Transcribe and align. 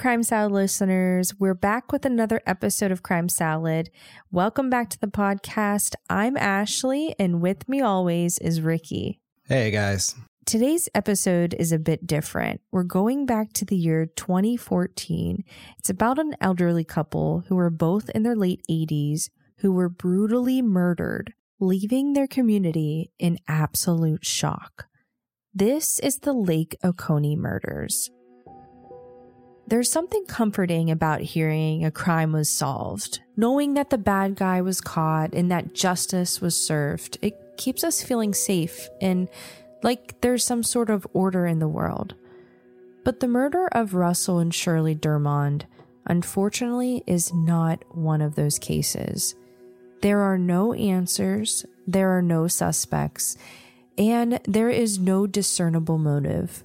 Crime 0.00 0.22
Salad 0.22 0.52
listeners, 0.52 1.38
we're 1.38 1.52
back 1.52 1.92
with 1.92 2.06
another 2.06 2.40
episode 2.46 2.90
of 2.90 3.02
Crime 3.02 3.28
Salad. 3.28 3.90
Welcome 4.32 4.70
back 4.70 4.88
to 4.88 4.98
the 4.98 5.08
podcast. 5.08 5.94
I'm 6.08 6.38
Ashley, 6.38 7.14
and 7.18 7.42
with 7.42 7.68
me 7.68 7.82
always 7.82 8.38
is 8.38 8.62
Ricky. 8.62 9.20
Hey, 9.46 9.70
guys. 9.70 10.14
Today's 10.46 10.88
episode 10.94 11.52
is 11.58 11.70
a 11.70 11.78
bit 11.78 12.06
different. 12.06 12.62
We're 12.70 12.82
going 12.82 13.26
back 13.26 13.52
to 13.52 13.66
the 13.66 13.76
year 13.76 14.06
2014. 14.06 15.44
It's 15.76 15.90
about 15.90 16.18
an 16.18 16.34
elderly 16.40 16.82
couple 16.82 17.44
who 17.48 17.56
were 17.56 17.68
both 17.68 18.08
in 18.14 18.22
their 18.22 18.34
late 18.34 18.64
80s 18.70 19.28
who 19.58 19.70
were 19.70 19.90
brutally 19.90 20.62
murdered, 20.62 21.34
leaving 21.58 22.14
their 22.14 22.26
community 22.26 23.12
in 23.18 23.36
absolute 23.46 24.24
shock. 24.24 24.86
This 25.52 25.98
is 25.98 26.20
the 26.20 26.32
Lake 26.32 26.74
Oconee 26.82 27.36
murders. 27.36 28.10
There's 29.70 29.90
something 29.90 30.24
comforting 30.26 30.90
about 30.90 31.20
hearing 31.20 31.84
a 31.84 31.92
crime 31.92 32.32
was 32.32 32.50
solved. 32.50 33.20
Knowing 33.36 33.74
that 33.74 33.90
the 33.90 33.98
bad 33.98 34.34
guy 34.34 34.60
was 34.60 34.80
caught 34.80 35.32
and 35.32 35.48
that 35.52 35.74
justice 35.74 36.40
was 36.40 36.56
served, 36.56 37.18
it 37.22 37.56
keeps 37.56 37.84
us 37.84 38.02
feeling 38.02 38.34
safe 38.34 38.88
and 39.00 39.28
like 39.84 40.20
there's 40.22 40.44
some 40.44 40.64
sort 40.64 40.90
of 40.90 41.06
order 41.12 41.46
in 41.46 41.60
the 41.60 41.68
world. 41.68 42.14
But 43.04 43.20
the 43.20 43.28
murder 43.28 43.68
of 43.68 43.94
Russell 43.94 44.40
and 44.40 44.52
Shirley 44.52 44.96
Dermond, 44.96 45.62
unfortunately, 46.04 47.04
is 47.06 47.32
not 47.32 47.84
one 47.96 48.20
of 48.20 48.34
those 48.34 48.58
cases. 48.58 49.36
There 50.02 50.18
are 50.18 50.36
no 50.36 50.72
answers, 50.74 51.64
there 51.86 52.10
are 52.10 52.22
no 52.22 52.48
suspects, 52.48 53.36
and 53.96 54.40
there 54.48 54.68
is 54.68 54.98
no 54.98 55.28
discernible 55.28 55.96
motive. 55.96 56.64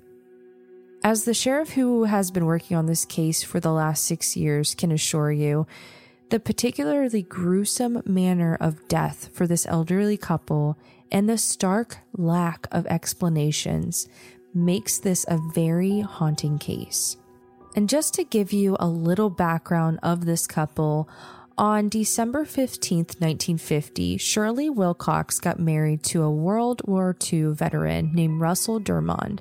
As 1.06 1.23
the 1.23 1.36
sheriff 1.36 1.73
who 1.73 2.06
has 2.06 2.31
been 2.31 2.48
working 2.48 2.75
on 2.75 2.88
this 2.88 3.06
case 3.06 3.44
for 3.44 3.59
the 3.59 3.72
last 3.72 4.06
six 4.06 4.36
years 4.36 4.73
can 4.73 4.92
assure 4.92 5.31
you, 5.31 5.67
the 6.31 6.39
particularly 6.39 7.22
gruesome 7.22 8.02
manner 8.08 8.58
of 8.59 8.88
death 8.88 9.30
for 9.31 9.45
this 9.45 9.67
elderly 9.67 10.17
couple 10.17 10.80
and 11.11 11.30
the 11.30 11.38
stark 11.38 12.00
lack 12.17 12.66
of 12.72 12.88
explanations 12.88 14.09
makes 14.56 14.98
this 14.98 15.28
a 15.28 15.39
very 15.53 16.00
haunting 16.00 16.58
case. 16.58 17.17
And 17.76 17.88
just 17.88 18.16
to 18.16 18.23
give 18.23 18.52
you 18.52 18.76
a 18.80 18.88
little 18.88 19.30
background 19.30 20.00
of 20.02 20.26
this 20.26 20.48
couple, 20.48 21.08
on 21.56 21.88
December 21.88 22.45
15th, 22.45 23.22
1950, 23.22 24.17
Shirley 24.17 24.70
Wilcox 24.72 25.39
got 25.39 25.59
married 25.59 26.03
to 26.06 26.23
a 26.23 26.31
World 26.31 26.81
War 26.86 27.16
II 27.31 27.53
veteran 27.53 28.11
named 28.14 28.42
Russell 28.42 28.81
Dermond. 28.81 29.39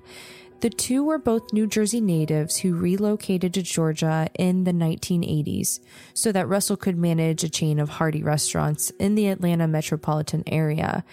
The 0.65 0.71
two 0.71 1.05
were 1.05 1.19
both 1.19 1.53
New 1.53 1.67
Jersey 1.67 2.01
natives 2.01 2.57
who 2.57 2.75
relocated 2.75 3.53
to 3.53 3.63
Georgia 3.63 4.31
in 4.39 4.65
the 4.65 4.73
1980s 4.73 5.79
so 6.15 6.33
that 6.33 6.49
Russell 6.49 6.79
could 6.79 6.97
manage 6.97 7.45
a 7.45 7.51
chain 7.51 7.79
of 7.79 7.91
Hardee 7.91 8.23
restaurants 8.23 8.89
in 8.99 9.15
the 9.15 9.27
Atlanta 9.27 9.69
metropolitan 9.69 10.43
area. 10.47 11.05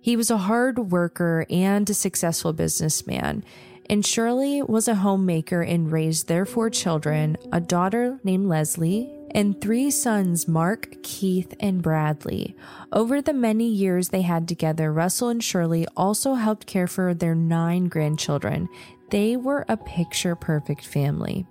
He 0.00 0.16
was 0.16 0.30
a 0.30 0.36
hard 0.36 0.92
worker 0.92 1.44
and 1.50 1.90
a 1.90 1.92
successful 1.92 2.52
businessman, 2.52 3.42
and 3.90 4.04
Shirley 4.04 4.62
was 4.62 4.88
a 4.88 4.96
homemaker 4.96 5.62
and 5.62 5.90
raised 5.90 6.28
their 6.28 6.44
four 6.44 6.70
children 6.70 7.36
a 7.52 7.60
daughter 7.60 8.18
named 8.24 8.46
Leslie 8.46 9.14
and 9.32 9.60
three 9.60 9.90
sons, 9.90 10.48
Mark, 10.48 11.02
Keith, 11.02 11.54
and 11.60 11.82
Bradley. 11.82 12.56
Over 12.92 13.20
the 13.20 13.32
many 13.32 13.68
years 13.68 14.08
they 14.08 14.22
had 14.22 14.48
together, 14.48 14.92
Russell 14.92 15.28
and 15.28 15.42
Shirley 15.44 15.86
also 15.96 16.34
helped 16.34 16.66
care 16.66 16.86
for 16.86 17.14
their 17.14 17.34
nine 17.34 17.88
grandchildren. 17.88 18.68
They 19.10 19.36
were 19.36 19.64
a 19.68 19.76
picture 19.76 20.34
perfect 20.34 20.84
family. 20.84 21.46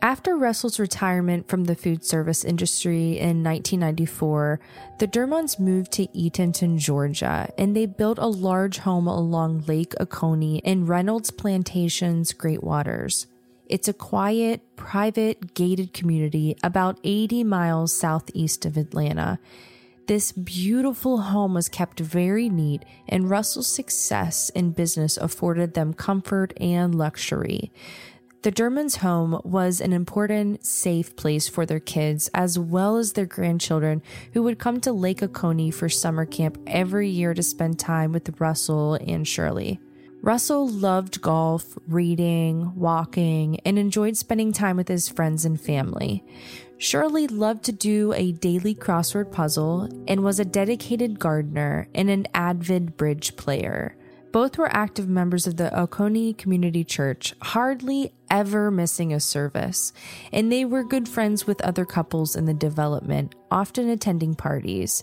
After 0.00 0.36
Russell's 0.36 0.78
retirement 0.78 1.48
from 1.48 1.64
the 1.64 1.74
food 1.74 2.04
service 2.04 2.44
industry 2.44 3.18
in 3.18 3.42
1994, 3.42 4.60
the 5.00 5.08
Dermonds 5.08 5.58
moved 5.58 5.90
to 5.92 6.06
Eatonton, 6.08 6.78
Georgia, 6.78 7.48
and 7.58 7.74
they 7.74 7.86
built 7.86 8.18
a 8.18 8.26
large 8.26 8.78
home 8.78 9.08
along 9.08 9.64
Lake 9.66 9.94
Oconee 9.98 10.58
in 10.58 10.86
Reynolds 10.86 11.32
Plantations, 11.32 12.32
Great 12.32 12.62
Waters. 12.62 13.26
It's 13.66 13.88
a 13.88 13.92
quiet, 13.92 14.76
private, 14.76 15.54
gated 15.54 15.92
community 15.92 16.56
about 16.62 17.00
80 17.02 17.42
miles 17.42 17.92
southeast 17.92 18.64
of 18.64 18.76
Atlanta. 18.76 19.40
This 20.06 20.30
beautiful 20.30 21.22
home 21.22 21.54
was 21.54 21.68
kept 21.68 21.98
very 21.98 22.48
neat, 22.48 22.84
and 23.08 23.28
Russell's 23.28 23.66
success 23.66 24.48
in 24.50 24.70
business 24.70 25.16
afforded 25.16 25.74
them 25.74 25.92
comfort 25.92 26.52
and 26.60 26.94
luxury. 26.94 27.72
The 28.42 28.52
Dermonds' 28.52 28.98
home 28.98 29.40
was 29.42 29.80
an 29.80 29.92
important, 29.92 30.64
safe 30.64 31.16
place 31.16 31.48
for 31.48 31.66
their 31.66 31.80
kids 31.80 32.30
as 32.32 32.56
well 32.56 32.96
as 32.96 33.12
their 33.12 33.26
grandchildren 33.26 34.00
who 34.32 34.44
would 34.44 34.60
come 34.60 34.80
to 34.82 34.92
Lake 34.92 35.24
Oconee 35.24 35.72
for 35.72 35.88
summer 35.88 36.24
camp 36.24 36.56
every 36.64 37.08
year 37.08 37.34
to 37.34 37.42
spend 37.42 37.80
time 37.80 38.12
with 38.12 38.40
Russell 38.40 38.94
and 38.94 39.26
Shirley. 39.26 39.80
Russell 40.22 40.68
loved 40.68 41.20
golf, 41.20 41.76
reading, 41.88 42.72
walking, 42.76 43.58
and 43.60 43.76
enjoyed 43.76 44.16
spending 44.16 44.52
time 44.52 44.76
with 44.76 44.86
his 44.86 45.08
friends 45.08 45.44
and 45.44 45.60
family. 45.60 46.24
Shirley 46.76 47.26
loved 47.26 47.64
to 47.64 47.72
do 47.72 48.12
a 48.12 48.30
daily 48.30 48.74
crossword 48.74 49.32
puzzle 49.32 49.88
and 50.06 50.22
was 50.22 50.38
a 50.38 50.44
dedicated 50.44 51.18
gardener 51.18 51.88
and 51.92 52.08
an 52.08 52.28
avid 52.34 52.96
bridge 52.96 53.36
player. 53.36 53.96
Both 54.30 54.58
were 54.58 54.74
active 54.74 55.08
members 55.08 55.46
of 55.46 55.56
the 55.56 55.76
Oconee 55.78 56.34
Community 56.34 56.84
Church, 56.84 57.34
hardly 57.40 58.12
ever 58.30 58.70
missing 58.70 59.12
a 59.12 59.20
service, 59.20 59.92
and 60.32 60.52
they 60.52 60.64
were 60.64 60.84
good 60.84 61.08
friends 61.08 61.46
with 61.46 61.62
other 61.62 61.86
couples 61.86 62.36
in 62.36 62.44
the 62.44 62.54
development, 62.54 63.34
often 63.50 63.88
attending 63.88 64.34
parties. 64.34 65.02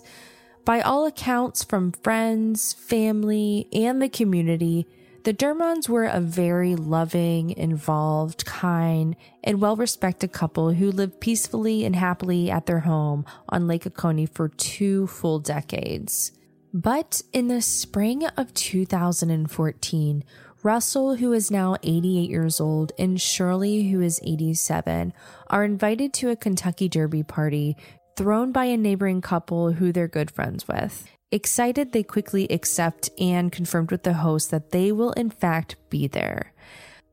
By 0.64 0.80
all 0.80 1.06
accounts, 1.06 1.64
from 1.64 1.92
friends, 1.92 2.72
family, 2.72 3.68
and 3.72 4.00
the 4.00 4.08
community, 4.08 4.86
the 5.24 5.34
Dermonds 5.34 5.88
were 5.88 6.04
a 6.04 6.20
very 6.20 6.76
loving, 6.76 7.50
involved, 7.50 8.44
kind, 8.44 9.16
and 9.42 9.60
well 9.60 9.74
respected 9.74 10.32
couple 10.32 10.72
who 10.72 10.92
lived 10.92 11.20
peacefully 11.20 11.84
and 11.84 11.96
happily 11.96 12.48
at 12.48 12.66
their 12.66 12.80
home 12.80 13.24
on 13.48 13.66
Lake 13.66 13.88
Oconee 13.88 14.26
for 14.26 14.48
two 14.48 15.08
full 15.08 15.40
decades. 15.40 16.30
But 16.76 17.22
in 17.32 17.48
the 17.48 17.62
spring 17.62 18.26
of 18.36 18.52
2014, 18.52 20.24
Russell, 20.62 21.16
who 21.16 21.32
is 21.32 21.50
now 21.50 21.76
88 21.82 22.28
years 22.28 22.60
old, 22.60 22.92
and 22.98 23.18
Shirley, 23.18 23.88
who 23.88 24.02
is 24.02 24.20
87, 24.22 25.14
are 25.46 25.64
invited 25.64 26.12
to 26.12 26.28
a 26.28 26.36
Kentucky 26.36 26.90
Derby 26.90 27.22
party 27.22 27.78
thrown 28.14 28.52
by 28.52 28.66
a 28.66 28.76
neighboring 28.76 29.22
couple 29.22 29.72
who 29.72 29.90
they're 29.90 30.06
good 30.06 30.30
friends 30.30 30.68
with. 30.68 31.08
Excited, 31.32 31.92
they 31.92 32.02
quickly 32.02 32.46
accept 32.50 33.08
and 33.18 33.50
confirmed 33.50 33.90
with 33.90 34.02
the 34.02 34.12
host 34.12 34.50
that 34.50 34.72
they 34.72 34.92
will, 34.92 35.12
in 35.12 35.30
fact, 35.30 35.76
be 35.88 36.06
there. 36.06 36.52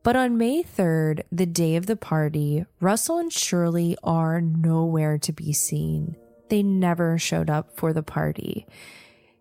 But 0.03 0.18
on 0.18 0.38
May 0.38 0.63
3rd, 0.63 1.22
the 1.31 1.46
day 1.46 1.78
of 1.78 1.85
the 1.85 1.96
party, 1.96 2.66
Russell 2.81 3.18
and 3.18 3.31
Shirley 3.31 3.96
are 4.03 4.41
nowhere 4.41 5.18
to 5.19 5.31
be 5.31 5.53
seen. 5.53 6.18
They 6.50 6.63
never 6.63 7.18
showed 7.18 7.50
up 7.50 7.78
for 7.78 7.93
the 7.93 8.03
party. 8.03 8.67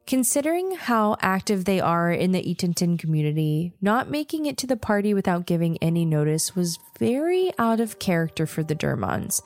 Considering 0.07 0.73
how 0.73 1.17
active 1.21 1.65
they 1.65 1.81
are 1.81 2.11
in 2.13 2.33
the 2.33 2.43
Eatonton 2.43 2.99
community, 2.99 3.73
not 3.81 4.11
making 4.11 4.47
it 4.47 4.59
to 4.59 4.67
the 4.67 4.77
party 4.77 5.15
without 5.15 5.47
giving 5.47 5.79
any 5.79 6.05
notice 6.05 6.57
was 6.57 6.79
very 6.99 7.53
out 7.59 7.81
of 7.81 7.99
character 7.99 8.47
for 8.47 8.63
the 8.63 8.75
Dermonds. 8.75 9.41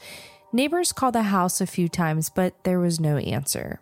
Neighbors 0.53 0.93
called 0.93 1.15
the 1.15 1.25
house 1.25 1.61
a 1.61 1.67
few 1.67 1.89
times, 1.89 2.31
but 2.31 2.65
there 2.65 2.81
was 2.81 2.99
no 2.99 3.19
answer. 3.19 3.81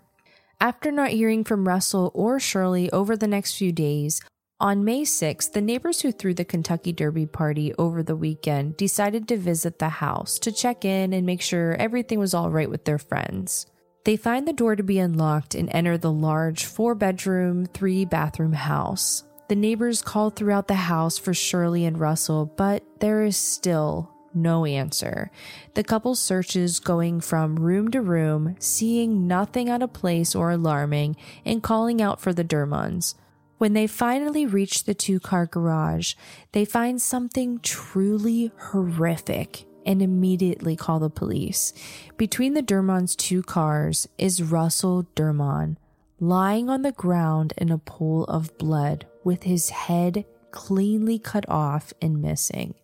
After 0.61 0.91
not 0.91 1.11
hearing 1.11 1.45
from 1.45 1.69
Russell 1.69 2.11
or 2.15 2.41
Shirley 2.41 2.91
over 2.91 3.17
the 3.17 3.29
next 3.29 3.57
few 3.57 3.71
days, 3.71 4.21
on 4.61 4.85
May 4.85 5.03
6th, 5.03 5.53
the 5.53 5.61
neighbors 5.61 6.01
who 6.01 6.11
threw 6.11 6.33
the 6.33 6.45
Kentucky 6.45 6.93
Derby 6.93 7.27
party 7.27 7.75
over 7.79 8.03
the 8.03 8.17
weekend 8.17 8.77
decided 8.77 9.29
to 9.29 9.37
visit 9.37 9.79
the 9.79 9.89
house 9.89 10.39
to 10.39 10.53
check 10.53 10.85
in 10.85 11.13
and 11.13 11.27
make 11.27 11.43
sure 11.43 11.75
everything 11.75 12.19
was 12.19 12.35
all 12.35 12.51
right 12.51 12.71
with 12.71 12.85
their 12.85 12.99
friends. 12.99 13.67
They 14.05 14.17
find 14.17 14.47
the 14.47 14.53
door 14.53 14.77
to 14.77 14.83
be 14.83 14.99
unlocked 14.99 15.55
and 15.55 15.71
enter 15.73 15.97
the 15.97 16.13
large 16.13 16.67
four 16.67 16.95
bedroom, 16.95 17.65
three 17.65 18.05
bathroom 18.05 18.53
house. 18.53 19.25
The 19.49 19.57
neighbors 19.57 20.03
call 20.03 20.29
throughout 20.31 20.69
the 20.69 20.75
house 20.75 21.17
for 21.17 21.33
Shirley 21.33 21.87
and 21.87 21.99
Russell, 21.99 22.45
but 22.45 22.83
there 23.01 23.25
is 23.25 23.37
still 23.37 24.11
no 24.35 24.67
answer. 24.67 25.31
The 25.75 25.85
couple 25.85 26.15
searches 26.15 26.81
going 26.81 27.21
from 27.21 27.57
room 27.57 27.91
to 27.93 28.03
room, 28.03 28.57
seeing 28.59 29.27
nothing 29.27 29.71
out 29.71 29.83
of 29.83 29.95
place 29.95 30.35
or 30.35 30.51
alarming, 30.51 31.17
and 31.45 31.63
calling 31.63 32.03
out 32.03 32.21
for 32.21 32.33
the 32.35 32.45
Dermonds. 32.45 33.15
When 33.57 33.73
they 33.73 33.87
finally 33.87 34.45
reach 34.45 34.85
the 34.85 34.95
two 34.95 35.21
car 35.21 35.47
garage, 35.47 36.15
they 36.53 36.65
find 36.67 37.01
something 37.01 37.61
truly 37.61 38.53
horrific 38.59 39.65
and 39.87 40.03
immediately 40.03 40.77
call 40.77 40.99
the 40.99 41.11
police. 41.11 41.73
Between 42.17 42.55
the 42.55 42.63
Dermonds' 42.63 43.17
two 43.17 43.43
cars 43.43 44.09
is 44.19 44.43
Russell 44.43 45.07
Dermond, 45.15 45.77
lying 46.21 46.69
on 46.69 46.83
the 46.83 46.93
ground 46.93 47.53
in 47.59 47.71
a 47.71 47.79
pool 47.79 48.25
of 48.25 48.57
blood 48.59 49.07
with 49.25 49.45
his 49.45 49.71
head 49.71 50.25
cleanly 50.51 51.19
cut 51.19 51.45
off 51.49 51.93
and 52.01 52.23
missing. 52.23 52.75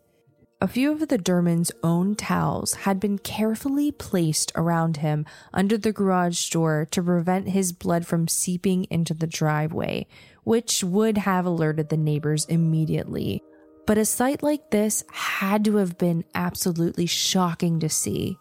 A 0.63 0.69
few 0.69 0.93
of 0.93 1.09
the 1.09 1.17
Dermonds' 1.17 1.71
own 1.83 2.15
towels 2.15 2.75
had 2.75 3.01
been 3.01 3.17
carefully 3.19 3.91
placed 3.91 4.53
around 4.55 4.99
him 4.99 5.25
under 5.55 5.79
the 5.79 5.93
garage 5.93 6.51
door 6.51 6.87
to 6.91 7.03
prevent 7.03 7.49
his 7.49 7.73
blood 7.73 8.07
from 8.07 8.29
seeping 8.29 8.85
into 8.91 9.15
the 9.15 9.27
driveway, 9.27 10.07
which 10.45 10.85
would 10.85 11.17
have 11.17 11.47
alerted 11.47 11.89
the 11.89 11.97
neighbors 11.97 12.45
immediately. 12.45 13.43
But 13.91 13.99
a 13.99 14.05
sight 14.05 14.45
like 14.45 14.71
this 14.71 15.03
had 15.11 15.65
to 15.65 15.75
have 15.79 15.99
been 15.99 16.23
absolutely 16.33 17.07
shocking 17.07 17.81
to 17.81 17.89
see. 17.89 18.39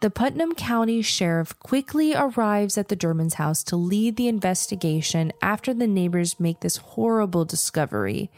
The 0.00 0.10
Putnam 0.10 0.54
County 0.54 1.02
Sheriff 1.02 1.58
quickly 1.58 2.14
arrives 2.14 2.78
at 2.78 2.86
the 2.86 2.94
Dermonds' 2.94 3.34
house 3.34 3.64
to 3.64 3.74
lead 3.74 4.14
the 4.14 4.28
investigation 4.28 5.32
after 5.42 5.74
the 5.74 5.88
neighbors 5.88 6.38
make 6.38 6.60
this 6.60 6.76
horrible 6.76 7.44
discovery. 7.44 8.30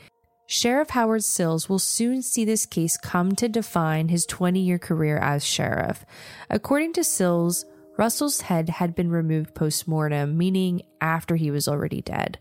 Sheriff 0.46 0.88
Howard 0.88 1.24
Sills 1.24 1.68
will 1.68 1.78
soon 1.78 2.22
see 2.22 2.46
this 2.46 2.64
case 2.64 2.96
come 2.96 3.32
to 3.32 3.50
define 3.50 4.08
his 4.08 4.24
20 4.24 4.58
year 4.58 4.78
career 4.78 5.18
as 5.18 5.44
sheriff. 5.44 6.06
According 6.48 6.94
to 6.94 7.04
Sills, 7.04 7.66
Russell's 7.98 8.40
head 8.40 8.70
had 8.70 8.94
been 8.94 9.10
removed 9.10 9.54
post 9.54 9.86
mortem, 9.86 10.38
meaning 10.38 10.80
after 11.02 11.36
he 11.36 11.50
was 11.50 11.68
already 11.68 12.00
dead. 12.00 12.38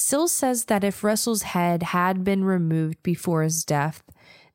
Sills 0.00 0.32
says 0.32 0.64
that 0.64 0.82
if 0.82 1.04
Russell's 1.04 1.42
head 1.42 1.82
had 1.82 2.24
been 2.24 2.42
removed 2.42 3.02
before 3.02 3.42
his 3.42 3.64
death, 3.64 4.02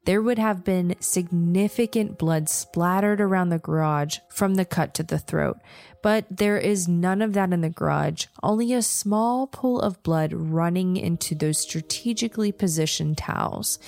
there 0.05 0.21
would 0.21 0.39
have 0.39 0.63
been 0.63 0.95
significant 0.99 2.17
blood 2.17 2.49
splattered 2.49 3.21
around 3.21 3.49
the 3.49 3.59
garage 3.59 4.17
from 4.29 4.55
the 4.55 4.65
cut 4.65 4.93
to 4.95 5.03
the 5.03 5.19
throat, 5.19 5.57
but 6.01 6.25
there 6.29 6.57
is 6.57 6.87
none 6.87 7.21
of 7.21 7.33
that 7.33 7.53
in 7.53 7.61
the 7.61 7.69
garage, 7.69 8.25
only 8.43 8.73
a 8.73 8.81
small 8.81 9.47
pool 9.47 9.79
of 9.79 10.01
blood 10.03 10.33
running 10.33 10.97
into 10.97 11.35
those 11.35 11.59
strategically 11.59 12.51
positioned 12.51 13.17
towels. 13.17 13.79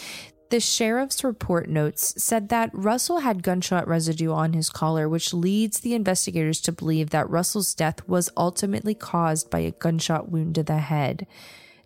The 0.49 0.59
sheriff's 0.61 1.25
report 1.25 1.67
notes 1.67 2.13
said 2.23 2.47
that 2.49 2.69
Russell 2.71 3.19
had 3.19 3.43
gunshot 3.43 3.85
residue 3.85 4.31
on 4.31 4.53
his 4.53 4.69
collar, 4.69 5.09
which 5.09 5.33
leads 5.33 5.81
the 5.81 5.93
investigators 5.93 6.61
to 6.61 6.71
believe 6.71 7.09
that 7.09 7.29
Russell's 7.29 7.73
death 7.73 8.07
was 8.07 8.29
ultimately 8.37 8.95
caused 8.95 9.49
by 9.49 9.59
a 9.59 9.71
gunshot 9.71 10.29
wound 10.31 10.55
to 10.55 10.63
the 10.63 10.77
head. 10.77 11.27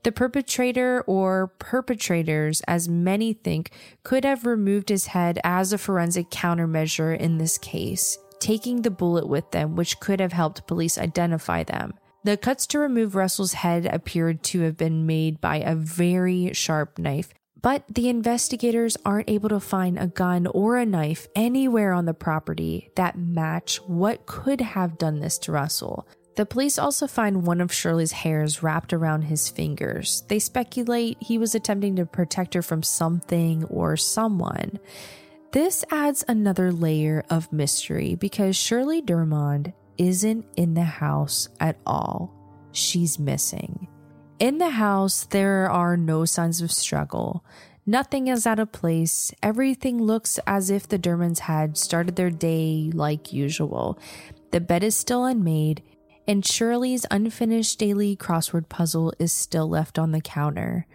The 0.04 0.12
perpetrator 0.12 1.04
or 1.08 1.48
perpetrators, 1.58 2.62
as 2.68 2.88
many 2.88 3.34
think, 3.34 3.72
could 4.04 4.26
have 4.26 4.46
removed 4.46 4.90
his 4.90 5.08
head 5.08 5.40
as 5.44 5.74
a 5.74 5.78
forensic 5.80 6.30
countermeasure 6.30 7.18
in 7.18 7.38
this 7.38 7.58
case 7.58 8.18
taking 8.40 8.82
the 8.82 8.92
bullet 8.92 9.28
with 9.28 9.52
them, 9.52 9.76
which 9.76 10.00
could 10.00 10.20
have 10.20 10.34
helped 10.34 10.66
police 10.68 10.98
identify 10.98 11.64
them. 11.64 11.94
The 12.24 12.38
cuts 12.38 12.68
to 12.68 12.80
remove 12.80 13.16
Russell's 13.16 13.54
head 13.54 13.86
appeared 13.86 14.44
to 14.46 14.62
have 14.62 14.78
been 14.78 15.06
made 15.06 15.40
by 15.40 15.58
a 15.58 15.76
very 15.76 16.52
sharp 16.54 16.98
knife, 17.00 17.34
but 17.62 17.84
the 17.88 18.10
investigators 18.10 18.98
aren't 19.06 19.30
able 19.30 19.50
to 19.50 19.60
find 19.60 19.98
a 20.00 20.08
gun 20.08 20.48
or 20.48 20.78
a 20.78 20.86
knife 20.86 21.28
anywhere 21.36 21.94
on 21.94 22.06
the 22.06 22.14
property 22.14 22.90
that 22.96 23.18
match 23.18 23.78
what 23.88 24.26
could 24.26 24.62
have 24.62 24.98
done 24.98 25.20
this 25.20 25.38
to 25.40 25.52
Russell. 25.52 26.08
The 26.36 26.46
police 26.46 26.80
also 26.80 27.08
find 27.08 27.46
one 27.46 27.62
of 27.62 27.74
Shirley's 27.74 28.14
hairs 28.14 28.64
wrapped 28.64 28.94
around 28.94 29.24
his 29.24 29.50
fingers. 29.50 30.24
They 30.28 30.40
speculate 30.40 31.18
he 31.20 31.38
was 31.38 31.54
attempting 31.54 31.98
to 31.98 32.06
protect 32.06 32.54
her 32.54 32.62
from 32.62 32.84
something 32.84 33.66
or 33.66 33.98
someone. 33.98 34.80
This 35.52 35.84
adds 35.92 36.24
another 36.28 36.72
layer 36.72 37.26
of 37.30 37.52
mystery 37.52 38.16
because 38.16 38.56
Shirley 38.56 39.02
Dermond 39.02 39.74
isn't 39.98 40.46
in 40.56 40.74
the 40.74 40.84
house 40.84 41.50
at 41.60 41.78
all. 41.86 42.34
She's 42.72 43.20
missing. 43.20 43.88
In 44.42 44.58
the 44.58 44.72
house, 44.72 45.26
there 45.26 45.70
are 45.70 45.96
no 45.96 46.26
signs 46.26 46.62
of 46.62 46.72
struggle. 46.72 47.46
Nothing 47.86 48.26
is 48.26 48.48
out 48.48 48.58
of 48.58 48.72
place. 48.72 49.32
Everything 49.44 50.02
looks 50.02 50.40
as 50.48 50.72
if 50.72 50.88
the 50.88 50.98
Dermonds 50.98 51.42
had 51.42 51.78
started 51.78 52.16
their 52.16 52.32
day 52.32 52.90
like 52.92 53.32
usual. 53.32 54.00
The 54.50 54.60
bed 54.60 54.84
is 54.84 54.96
still 54.96 55.26
unmade, 55.26 55.84
and 56.28 56.44
Shirley's 56.44 57.06
unfinished 57.12 57.78
daily 57.78 58.16
crossword 58.16 58.68
puzzle 58.68 59.14
is 59.20 59.32
still 59.32 59.70
left 59.70 60.00
on 60.00 60.12
the 60.12 60.22
counter. 60.22 60.88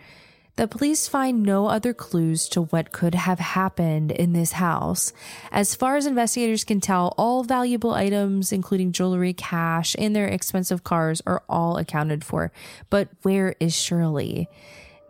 The 0.56 0.67
police 0.67 1.06
find 1.06 1.43
no 1.43 1.67
other 1.67 1.93
clues 1.93 2.49
to 2.49 2.62
what 2.62 2.91
could 2.91 3.14
have 3.14 3.38
happened 3.38 4.11
in 4.11 4.32
this 4.32 4.53
house. 4.53 5.12
As 5.53 5.75
far 5.75 5.97
as 5.97 6.06
investigators 6.06 6.64
can 6.64 6.81
tell, 6.81 7.14
all 7.19 7.44
valuable 7.44 7.93
items, 7.93 8.53
including 8.53 8.93
jewelry, 8.93 9.35
cash, 9.35 9.94
and 9.99 10.17
their 10.17 10.29
expensive 10.29 10.82
cars, 10.82 11.20
are 11.26 11.43
all 11.47 11.76
accounted 11.76 12.25
for. 12.25 12.53
But 12.88 13.08
where 13.20 13.55
is 13.61 13.76
Shirley? 13.76 14.49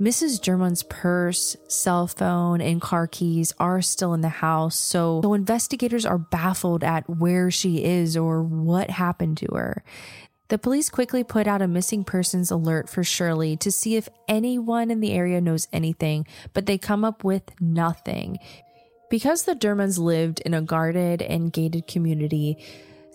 Mrs. 0.00 0.42
Dermond's 0.42 0.82
purse, 0.82 1.56
cell 1.68 2.06
phone, 2.06 2.60
and 2.60 2.82
car 2.82 3.06
keys 3.06 3.54
are 3.58 3.80
still 3.80 4.12
in 4.12 4.20
the 4.20 4.28
house, 4.28 4.76
so, 4.76 5.20
investigators 5.32 6.04
are 6.04 6.18
baffled 6.18 6.84
at 6.84 7.08
where 7.08 7.50
she 7.50 7.82
is 7.82 8.14
or 8.14 8.42
what 8.42 8.90
happened 8.90 9.38
to 9.38 9.46
her. 9.54 9.82
The 10.48 10.58
police 10.58 10.90
quickly 10.90 11.24
put 11.24 11.46
out 11.46 11.62
a 11.62 11.66
missing 11.66 12.04
persons 12.04 12.50
alert 12.50 12.88
for 12.88 13.02
Shirley 13.02 13.56
to 13.56 13.72
see 13.72 13.96
if 13.96 14.08
anyone 14.28 14.90
in 14.90 15.00
the 15.00 15.12
area 15.12 15.40
knows 15.40 15.66
anything, 15.72 16.26
but 16.52 16.66
they 16.66 16.78
come 16.78 17.04
up 17.04 17.24
with 17.24 17.42
nothing. 17.60 18.38
Because 19.10 19.42
the 19.42 19.56
Dermonds 19.56 19.98
lived 19.98 20.40
in 20.40 20.54
a 20.54 20.62
guarded 20.62 21.20
and 21.20 21.52
gated 21.52 21.86
community, 21.88 22.58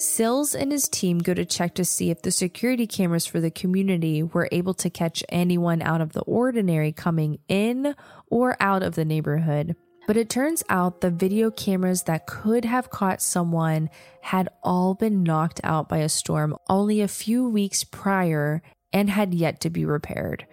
Sills 0.01 0.56
and 0.56 0.72
his 0.72 0.89
team 0.89 1.19
go 1.19 1.33
to 1.36 1.45
check 1.45 1.75
to 1.75 1.86
see 1.86 2.10
if 2.10 2.24
the 2.24 2.31
security 2.31 2.88
cameras 2.88 3.28
for 3.28 3.39
the 3.39 3.51
community 3.51 4.24
were 4.24 4.50
able 4.51 4.74
to 4.74 4.89
catch 4.89 5.24
anyone 5.30 5.80
out 5.81 6.01
of 6.01 6.13
the 6.13 6.22
ordinary 6.22 6.92
coming 6.92 7.38
in 7.48 7.94
or 8.28 8.57
out 8.60 8.81
of 8.81 8.95
the 8.95 9.06
neighborhood. 9.06 9.75
But 10.07 10.18
it 10.18 10.30
turns 10.30 10.63
out 10.68 11.01
the 11.01 11.12
video 11.12 11.51
cameras 11.51 12.03
that 12.03 12.25
could 12.25 12.65
have 12.65 12.89
caught 12.89 13.21
someone 13.21 13.89
had 14.21 14.50
all 14.63 14.94
been 14.94 15.24
knocked 15.24 15.62
out 15.63 15.88
by 15.88 16.00
a 16.00 16.09
storm 16.09 16.56
only 16.68 17.01
a 17.01 17.07
few 17.07 17.48
weeks 17.48 17.83
prior 17.83 18.61
and 18.92 19.09
had 19.09 19.33
yet 19.33 19.59
to 19.61 19.69
be 19.69 19.85
repaired. 19.85 20.45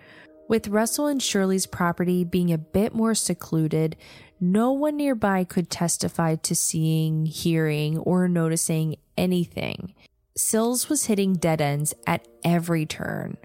With 0.49 0.69
Russell 0.69 1.07
and 1.07 1.23
Shirley's 1.23 1.67
property 1.67 2.25
being 2.25 2.53
a 2.53 2.59
bit 2.59 2.95
more 2.95 3.15
secluded, 3.15 3.97
no 4.41 4.73
one 4.73 4.97
nearby 4.97 5.45
could 5.45 5.69
testify 5.69 6.37
to 6.37 6.55
seeing, 6.55 7.27
hearing, 7.27 7.99
or 7.99 8.29
noticing 8.29 8.97
anything. 9.17 9.95
Sills 10.37 10.89
was 10.89 11.07
hitting 11.07 11.35
dead 11.35 11.61
ends 11.61 11.95
at 12.07 12.27
every 12.45 12.87
turn. 12.87 13.37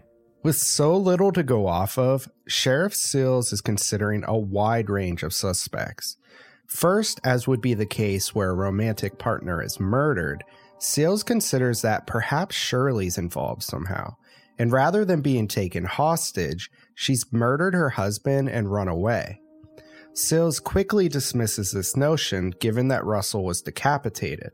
With 0.43 0.57
so 0.57 0.97
little 0.97 1.31
to 1.31 1.41
go 1.41 1.67
off 1.67 1.97
of, 1.97 2.29
Sheriff 2.47 2.93
Sills 2.93 3.53
is 3.53 3.61
considering 3.61 4.25
a 4.27 4.37
wide 4.37 4.89
range 4.89 5.23
of 5.23 5.33
suspects. 5.33 6.17
First, 6.67 7.21
as 7.23 7.47
would 7.47 7.61
be 7.61 7.73
the 7.73 7.85
case 7.85 8.35
where 8.35 8.49
a 8.49 8.55
romantic 8.55 9.17
partner 9.17 9.63
is 9.63 9.79
murdered, 9.79 10.43
Sills 10.79 11.23
considers 11.23 11.81
that 11.81 12.07
perhaps 12.07 12.57
Shirley's 12.57 13.17
involved 13.17 13.63
somehow. 13.63 14.15
And 14.59 14.69
rather 14.69 15.05
than 15.05 15.21
being 15.21 15.47
taken 15.47 15.85
hostage, 15.85 16.69
she's 16.93 17.31
murdered 17.31 17.73
her 17.73 17.91
husband 17.91 18.49
and 18.49 18.69
run 18.69 18.89
away. 18.89 19.39
Sills 20.13 20.59
quickly 20.59 21.07
dismisses 21.07 21.71
this 21.71 21.95
notion 21.95 22.53
given 22.59 22.89
that 22.89 23.05
Russell 23.05 23.45
was 23.45 23.61
decapitated. 23.61 24.51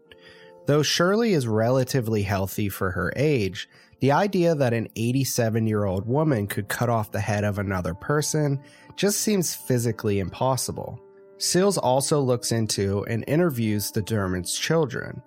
Though 0.67 0.83
Shirley 0.83 1.33
is 1.33 1.47
relatively 1.47 2.21
healthy 2.21 2.69
for 2.69 2.91
her 2.91 3.11
age, 3.15 3.67
the 3.99 4.11
idea 4.11 4.55
that 4.55 4.73
an 4.73 4.87
87 4.95 5.67
year 5.67 5.85
old 5.85 6.07
woman 6.07 6.47
could 6.47 6.67
cut 6.67 6.89
off 6.89 7.11
the 7.11 7.19
head 7.19 7.43
of 7.43 7.59
another 7.59 7.93
person 7.93 8.59
just 8.95 9.19
seems 9.19 9.55
physically 9.55 10.19
impossible. 10.19 10.99
Sills 11.37 11.77
also 11.77 12.19
looks 12.19 12.51
into 12.51 13.03
and 13.05 13.23
interviews 13.27 13.91
the 13.91 14.01
Dermonds' 14.01 14.59
children. 14.59 15.21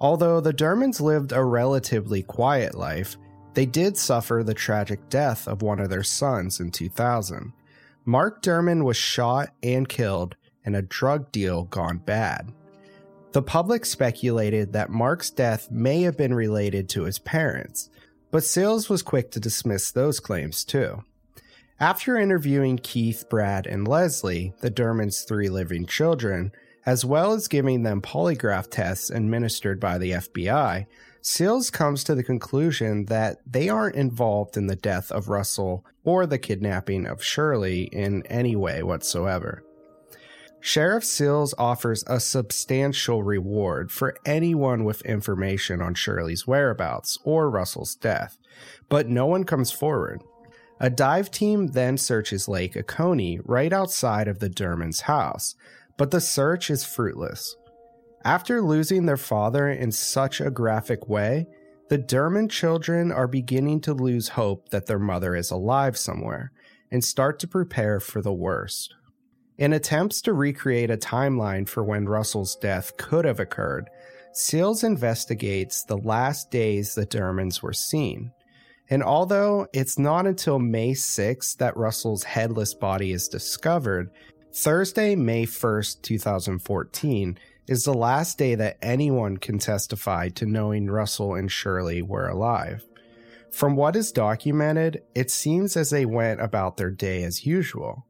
Although 0.00 0.40
the 0.40 0.52
Dermonds 0.52 1.00
lived 1.00 1.32
a 1.32 1.44
relatively 1.44 2.22
quiet 2.22 2.74
life, 2.74 3.16
they 3.54 3.66
did 3.66 3.96
suffer 3.96 4.42
the 4.44 4.54
tragic 4.54 5.08
death 5.08 5.46
of 5.46 5.62
one 5.62 5.78
of 5.78 5.90
their 5.90 6.02
sons 6.02 6.58
in 6.58 6.70
2000. 6.70 7.52
Mark 8.04 8.42
Dermond 8.42 8.82
was 8.82 8.96
shot 8.96 9.50
and 9.62 9.88
killed 9.88 10.34
in 10.64 10.74
a 10.74 10.82
drug 10.82 11.30
deal 11.30 11.64
gone 11.64 11.98
bad. 11.98 12.52
The 13.32 13.42
public 13.42 13.86
speculated 13.86 14.72
that 14.72 14.90
Mark's 14.90 15.30
death 15.30 15.70
may 15.70 16.02
have 16.02 16.16
been 16.16 16.34
related 16.34 16.88
to 16.90 17.04
his 17.04 17.18
parents, 17.18 17.88
but 18.32 18.42
Sills 18.42 18.88
was 18.88 19.02
quick 19.02 19.30
to 19.30 19.38
dismiss 19.38 19.92
those 19.92 20.18
claims 20.18 20.64
too. 20.64 21.04
After 21.78 22.16
interviewing 22.16 22.78
Keith, 22.78 23.26
Brad, 23.28 23.66
and 23.66 23.86
Leslie, 23.86 24.54
the 24.60 24.70
Dermonds' 24.70 25.26
three 25.26 25.48
living 25.48 25.86
children, 25.86 26.50
as 26.86 27.04
well 27.04 27.32
as 27.32 27.46
giving 27.46 27.82
them 27.82 28.00
polygraph 28.00 28.70
tests 28.70 29.10
administered 29.10 29.78
by 29.78 29.98
the 29.98 30.12
FBI, 30.12 30.86
Sills 31.20 31.70
comes 31.70 32.02
to 32.04 32.14
the 32.16 32.24
conclusion 32.24 33.04
that 33.06 33.38
they 33.46 33.68
aren't 33.68 33.94
involved 33.94 34.56
in 34.56 34.66
the 34.66 34.74
death 34.74 35.12
of 35.12 35.28
Russell 35.28 35.84
or 36.02 36.26
the 36.26 36.38
kidnapping 36.38 37.06
of 37.06 37.22
Shirley 37.22 37.82
in 37.84 38.26
any 38.26 38.56
way 38.56 38.82
whatsoever. 38.82 39.62
Sheriff 40.64 41.04
Sills 41.04 41.54
offers 41.58 42.04
a 42.06 42.20
substantial 42.20 43.24
reward 43.24 43.90
for 43.90 44.14
anyone 44.24 44.84
with 44.84 45.02
information 45.02 45.82
on 45.82 45.94
Shirley's 45.94 46.46
whereabouts 46.46 47.18
or 47.24 47.50
Russell's 47.50 47.96
death, 47.96 48.38
but 48.88 49.08
no 49.08 49.26
one 49.26 49.42
comes 49.42 49.72
forward. 49.72 50.22
A 50.78 50.88
dive 50.88 51.32
team 51.32 51.66
then 51.68 51.98
searches 51.98 52.46
Lake 52.46 52.76
Oconee 52.76 53.40
right 53.44 53.72
outside 53.72 54.28
of 54.28 54.38
the 54.38 54.48
Dermonds' 54.48 55.02
house, 55.02 55.56
but 55.96 56.12
the 56.12 56.20
search 56.20 56.70
is 56.70 56.84
fruitless. 56.84 57.56
After 58.24 58.62
losing 58.62 59.06
their 59.06 59.16
father 59.16 59.68
in 59.68 59.90
such 59.90 60.40
a 60.40 60.48
graphic 60.48 61.08
way, 61.08 61.48
the 61.88 61.98
Dermond 61.98 62.50
children 62.50 63.10
are 63.10 63.26
beginning 63.26 63.80
to 63.80 63.94
lose 63.94 64.28
hope 64.28 64.68
that 64.68 64.86
their 64.86 65.00
mother 65.00 65.34
is 65.34 65.50
alive 65.50 65.98
somewhere 65.98 66.52
and 66.88 67.02
start 67.02 67.40
to 67.40 67.48
prepare 67.48 67.98
for 67.98 68.22
the 68.22 68.32
worst. 68.32 68.94
In 69.58 69.72
attempts 69.72 70.22
to 70.22 70.32
recreate 70.32 70.90
a 70.90 70.96
timeline 70.96 71.68
for 71.68 71.84
when 71.84 72.06
Russell's 72.06 72.56
death 72.56 72.96
could 72.96 73.24
have 73.24 73.38
occurred, 73.38 73.90
Sills 74.32 74.82
investigates 74.82 75.84
the 75.84 75.98
last 75.98 76.50
days 76.50 76.94
the 76.94 77.06
Dermonds 77.06 77.62
were 77.62 77.74
seen. 77.74 78.32
And 78.88 79.02
although 79.02 79.66
it's 79.72 79.98
not 79.98 80.26
until 80.26 80.58
May 80.58 80.92
6th 80.92 81.58
that 81.58 81.76
Russell's 81.76 82.24
headless 82.24 82.72
body 82.74 83.12
is 83.12 83.28
discovered, 83.28 84.10
Thursday, 84.54 85.14
May 85.14 85.46
1st, 85.46 86.02
2014, 86.02 87.38
is 87.68 87.84
the 87.84 87.94
last 87.94 88.38
day 88.38 88.54
that 88.54 88.78
anyone 88.82 89.36
can 89.36 89.58
testify 89.58 90.28
to 90.30 90.46
knowing 90.46 90.90
Russell 90.90 91.34
and 91.34 91.50
Shirley 91.50 92.02
were 92.02 92.28
alive. 92.28 92.84
From 93.50 93.76
what 93.76 93.96
is 93.96 94.12
documented, 94.12 95.02
it 95.14 95.30
seems 95.30 95.76
as 95.76 95.90
they 95.90 96.06
went 96.06 96.40
about 96.40 96.76
their 96.76 96.90
day 96.90 97.22
as 97.22 97.46
usual. 97.46 98.06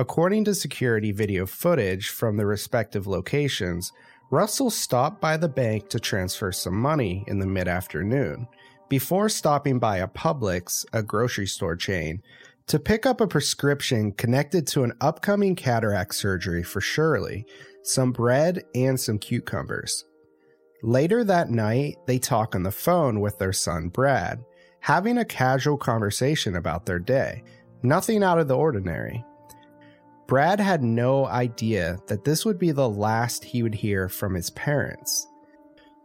According 0.00 0.44
to 0.44 0.54
security 0.54 1.12
video 1.12 1.44
footage 1.44 2.08
from 2.08 2.38
the 2.38 2.46
respective 2.46 3.06
locations, 3.06 3.92
Russell 4.30 4.70
stopped 4.70 5.20
by 5.20 5.36
the 5.36 5.46
bank 5.46 5.90
to 5.90 6.00
transfer 6.00 6.52
some 6.52 6.80
money 6.80 7.22
in 7.26 7.38
the 7.38 7.46
mid 7.46 7.68
afternoon 7.68 8.48
before 8.88 9.28
stopping 9.28 9.78
by 9.78 9.98
a 9.98 10.08
Publix, 10.08 10.86
a 10.94 11.02
grocery 11.02 11.46
store 11.46 11.76
chain, 11.76 12.22
to 12.66 12.78
pick 12.78 13.04
up 13.04 13.20
a 13.20 13.26
prescription 13.26 14.12
connected 14.12 14.66
to 14.68 14.84
an 14.84 14.94
upcoming 15.02 15.54
cataract 15.54 16.14
surgery 16.14 16.62
for 16.62 16.80
Shirley, 16.80 17.44
some 17.82 18.10
bread, 18.10 18.64
and 18.74 18.98
some 18.98 19.18
cucumbers. 19.18 20.06
Later 20.82 21.24
that 21.24 21.50
night, 21.50 21.96
they 22.06 22.18
talk 22.18 22.54
on 22.54 22.62
the 22.62 22.70
phone 22.70 23.20
with 23.20 23.38
their 23.38 23.52
son 23.52 23.88
Brad, 23.88 24.42
having 24.80 25.18
a 25.18 25.26
casual 25.26 25.76
conversation 25.76 26.56
about 26.56 26.86
their 26.86 26.98
day. 26.98 27.44
Nothing 27.82 28.22
out 28.22 28.38
of 28.38 28.48
the 28.48 28.56
ordinary. 28.56 29.26
Brad 30.30 30.60
had 30.60 30.84
no 30.84 31.26
idea 31.26 31.98
that 32.06 32.22
this 32.22 32.44
would 32.44 32.56
be 32.56 32.70
the 32.70 32.88
last 32.88 33.42
he 33.42 33.64
would 33.64 33.74
hear 33.74 34.08
from 34.08 34.36
his 34.36 34.48
parents. 34.50 35.26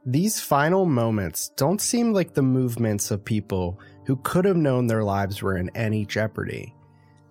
These 0.04 0.42
final 0.42 0.88
moments 0.88 1.50
don't 1.50 1.80
seem 1.80 2.12
like 2.12 2.34
the 2.34 2.42
movements 2.42 3.12
of 3.12 3.24
people 3.24 3.80
who 4.08 4.16
could 4.16 4.44
have 4.46 4.58
known 4.58 4.88
their 4.88 5.04
lives 5.04 5.44
were 5.44 5.56
in 5.56 5.70
any 5.76 6.08
jeopardy. 6.08 6.74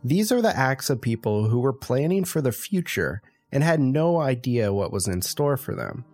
These 0.04 0.30
are 0.30 0.40
the 0.40 0.56
acts 0.56 0.88
of 0.88 1.00
people 1.00 1.48
who 1.48 1.58
were 1.58 1.72
planning 1.72 2.24
for 2.24 2.40
the 2.40 2.52
future 2.52 3.20
and 3.50 3.64
had 3.64 3.80
no 3.80 4.20
idea 4.20 4.72
what 4.72 4.92
was 4.92 5.08
in 5.08 5.20
store 5.20 5.56
for 5.56 5.74
them. 5.74 6.04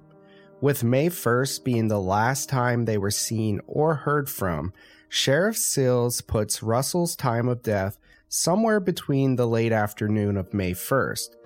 With 0.62 0.82
May 0.82 1.10
1st 1.10 1.62
being 1.62 1.88
the 1.88 2.00
last 2.00 2.48
time 2.48 2.86
they 2.86 2.96
were 2.96 3.10
seen 3.10 3.60
or 3.66 3.96
heard 3.96 4.30
from, 4.30 4.72
Sheriff 5.10 5.58
Sills 5.58 6.22
puts 6.22 6.62
Russell's 6.62 7.16
time 7.16 7.48
of 7.48 7.62
death 7.62 7.98
somewhere 8.30 8.78
between 8.80 9.36
the 9.36 9.46
late 9.46 9.72
afternoon 9.72 10.36
of 10.36 10.54
May 10.54 10.72
1st, 10.72 11.36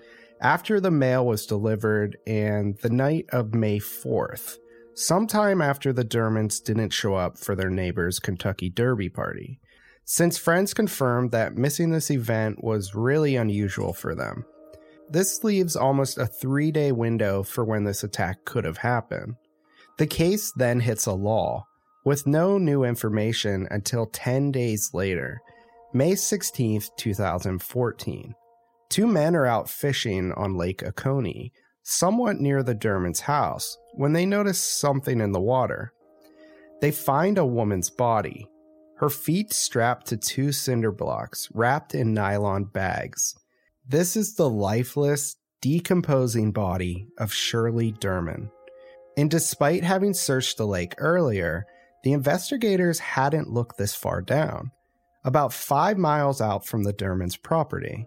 after 0.41 0.79
the 0.79 0.91
mail 0.91 1.25
was 1.25 1.47
delivered, 1.47 2.19
and 2.27 2.77
the 2.79 2.91
night 2.91 3.25
of 3.31 3.55
May 3.55 3.79
4th, 3.79 4.59
sometime 4.93 5.63
after 5.63 5.93
the 5.93 6.05
Dermonds 6.05 6.63
didn't 6.63 6.91
show 6.91 7.15
up 7.15 7.39
for 7.39 7.55
their 7.57 7.71
neighbor's 7.71 8.19
Kentucky 8.19 8.69
Derby 8.69 9.09
party, 9.09 9.59
since 10.05 10.37
friends 10.37 10.75
confirmed 10.75 11.31
that 11.31 11.57
missing 11.57 11.91
this 11.91 12.11
event 12.11 12.63
was 12.63 12.95
really 12.95 13.35
unusual 13.35 13.95
for 13.95 14.15
them. 14.15 14.45
This 15.09 15.43
leaves 15.43 15.77
almost 15.77 16.19
a 16.19 16.27
three 16.27 16.71
day 16.71 16.93
window 16.93 17.43
for 17.43 17.65
when 17.65 17.85
this 17.85 18.05
attack 18.05 18.45
could 18.45 18.67
have 18.67 18.79
happened. 18.79 19.37
The 19.97 20.07
case 20.07 20.53
then 20.53 20.81
hits 20.81 21.07
a 21.07 21.13
lull, 21.13 21.67
with 22.05 22.27
no 22.27 22.59
new 22.59 22.85
information 22.85 23.67
until 23.71 24.07
10 24.07 24.53
days 24.53 24.91
later, 24.93 25.41
May 25.97 26.17
16, 26.17 26.83
2014. 26.97 28.35
Two 28.91 29.07
men 29.07 29.37
are 29.37 29.47
out 29.47 29.71
fishing 29.71 30.33
on 30.33 30.57
Lake 30.57 30.83
Oconee, 30.83 31.53
somewhat 31.85 32.41
near 32.41 32.65
the 32.65 32.75
Dermond's 32.75 33.21
house, 33.21 33.79
when 33.93 34.13
they 34.13 34.27
notice 34.27 34.61
something 34.61 35.21
in 35.21 35.31
the 35.31 35.41
water. 35.41 35.93
They 36.81 36.91
find 36.91 37.39
a 37.39 37.47
woman's 37.47 37.91
body, 37.91 38.49
her 38.97 39.09
feet 39.09 39.53
strapped 39.53 40.09
to 40.09 40.17
two 40.17 40.51
cinder 40.51 40.91
blocks 40.91 41.49
wrapped 41.55 41.95
in 41.95 42.13
nylon 42.13 42.65
bags. 42.65 43.37
This 43.87 44.17
is 44.17 44.35
the 44.35 44.51
lifeless, 44.51 45.37
decomposing 45.61 46.51
body 46.51 47.07
of 47.19 47.33
Shirley 47.33 47.93
Dermond. 47.93 48.51
And 49.17 49.31
despite 49.31 49.85
having 49.85 50.13
searched 50.13 50.57
the 50.57 50.67
lake 50.67 50.95
earlier, 50.99 51.67
the 52.03 52.13
investigators 52.13 52.99
hadn't 52.99 53.53
looked 53.53 53.79
this 53.79 53.95
far 53.95 54.23
down, 54.23 54.73
about 55.25 55.53
five 55.53 55.99
miles 55.99 56.41
out 56.41 56.67
from 56.67 56.85
the 56.85 56.93
Dermond's 56.93 57.37
property. 57.37 58.07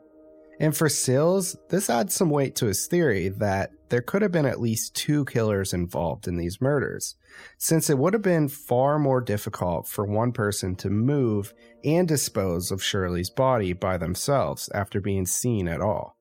And 0.59 0.75
for 0.75 0.89
Sills, 0.89 1.55
this 1.69 1.89
adds 1.89 2.15
some 2.15 2.29
weight 2.29 2.55
to 2.55 2.65
his 2.65 2.88
theory 2.88 3.29
that 3.29 3.71
there 3.89 4.01
could 4.01 4.21
have 4.21 4.31
been 4.31 4.45
at 4.45 4.59
least 4.59 4.95
two 4.95 5.24
killers 5.25 5.74
involved 5.74 6.27
in 6.27 6.36
these 6.36 6.59
murders, 6.59 7.15
since 7.57 7.89
it 7.89 7.97
would 7.97 8.13
have 8.13 8.24
been 8.24 8.50
far 8.50 8.97
more 8.97 9.21
difficult 9.21 9.88
for 9.88 10.05
one 10.05 10.31
person 10.31 10.75
to 10.75 10.89
move 10.89 11.53
and 11.83 12.07
dispose 12.07 12.71
of 12.71 12.83
Shirley's 12.83 13.29
body 13.29 13.74
by 13.74 13.97
themselves 13.97 14.69
after 14.74 15.00
being 15.00 15.25
seen 15.25 15.67
at 15.67 15.81
all. 15.81 16.17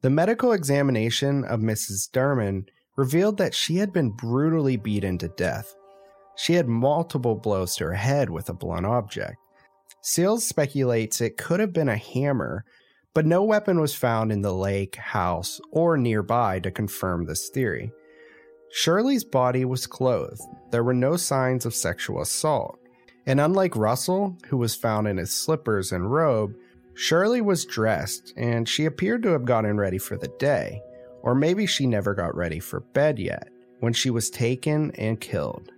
The 0.00 0.10
medical 0.10 0.52
examination 0.52 1.44
of 1.44 1.60
Mrs. 1.60 2.10
Dermond 2.10 2.68
revealed 2.96 3.36
that 3.38 3.54
she 3.54 3.76
had 3.76 3.92
been 3.92 4.10
brutally 4.10 4.76
beaten 4.76 5.18
to 5.18 5.28
death. 5.28 5.74
She 6.36 6.54
had 6.54 6.66
multiple 6.66 7.34
blows 7.34 7.76
to 7.76 7.84
her 7.84 7.94
head 7.94 8.30
with 8.30 8.48
a 8.48 8.54
blunt 8.54 8.86
object. 8.86 9.36
Sills 10.02 10.46
speculates 10.46 11.20
it 11.20 11.36
could 11.36 11.60
have 11.60 11.72
been 11.72 11.88
a 11.88 11.96
hammer 11.96 12.64
but 13.18 13.26
no 13.26 13.42
weapon 13.42 13.80
was 13.80 13.96
found 13.96 14.30
in 14.30 14.42
the 14.42 14.52
lake, 14.52 14.94
house, 14.94 15.60
or 15.72 15.96
nearby 15.96 16.60
to 16.60 16.70
confirm 16.70 17.26
this 17.26 17.48
theory. 17.48 17.90
Shirley's 18.70 19.24
body 19.24 19.64
was 19.64 19.88
clothed. 19.88 20.40
There 20.70 20.84
were 20.84 20.94
no 20.94 21.16
signs 21.16 21.66
of 21.66 21.74
sexual 21.74 22.20
assault. 22.22 22.78
And 23.26 23.40
unlike 23.40 23.74
Russell, 23.74 24.38
who 24.46 24.56
was 24.56 24.76
found 24.76 25.08
in 25.08 25.16
his 25.16 25.32
slippers 25.32 25.90
and 25.90 26.12
robe, 26.12 26.54
Shirley 26.94 27.40
was 27.40 27.64
dressed 27.64 28.32
and 28.36 28.68
she 28.68 28.84
appeared 28.84 29.24
to 29.24 29.30
have 29.30 29.44
gotten 29.44 29.78
ready 29.78 29.98
for 29.98 30.16
the 30.16 30.32
day. 30.38 30.80
Or 31.22 31.34
maybe 31.34 31.66
she 31.66 31.88
never 31.88 32.14
got 32.14 32.36
ready 32.36 32.60
for 32.60 32.78
bed 32.80 33.18
yet 33.18 33.48
when 33.80 33.92
she 33.92 34.10
was 34.10 34.30
taken 34.30 34.92
and 34.92 35.20
killed. 35.20 35.72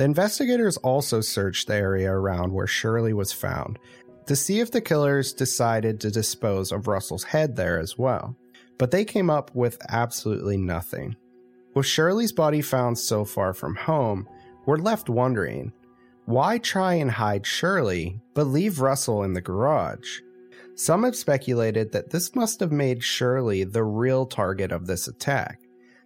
The 0.00 0.06
investigators 0.06 0.78
also 0.78 1.20
searched 1.20 1.68
the 1.68 1.74
area 1.74 2.10
around 2.10 2.54
where 2.54 2.66
Shirley 2.66 3.12
was 3.12 3.34
found, 3.34 3.78
to 4.24 4.34
see 4.34 4.60
if 4.60 4.70
the 4.70 4.80
killers 4.80 5.34
decided 5.34 6.00
to 6.00 6.10
dispose 6.10 6.72
of 6.72 6.86
Russell's 6.86 7.22
head 7.22 7.54
there 7.54 7.78
as 7.78 7.98
well, 7.98 8.34
but 8.78 8.92
they 8.92 9.04
came 9.04 9.28
up 9.28 9.54
with 9.54 9.76
absolutely 9.90 10.56
nothing. 10.56 11.16
With 11.74 11.84
Shirley's 11.84 12.32
body 12.32 12.62
found 12.62 12.98
so 12.98 13.26
far 13.26 13.52
from 13.52 13.74
home, 13.74 14.26
we're 14.64 14.78
left 14.78 15.10
wondering 15.10 15.70
why 16.24 16.56
try 16.56 16.94
and 16.94 17.10
hide 17.10 17.46
Shirley, 17.46 18.22
but 18.32 18.44
leave 18.44 18.80
Russell 18.80 19.22
in 19.22 19.34
the 19.34 19.42
garage? 19.42 20.20
Some 20.76 21.02
have 21.02 21.14
speculated 21.14 21.92
that 21.92 22.08
this 22.08 22.34
must 22.34 22.60
have 22.60 22.72
made 22.72 23.04
Shirley 23.04 23.64
the 23.64 23.84
real 23.84 24.24
target 24.24 24.72
of 24.72 24.86
this 24.86 25.08
attack, 25.08 25.60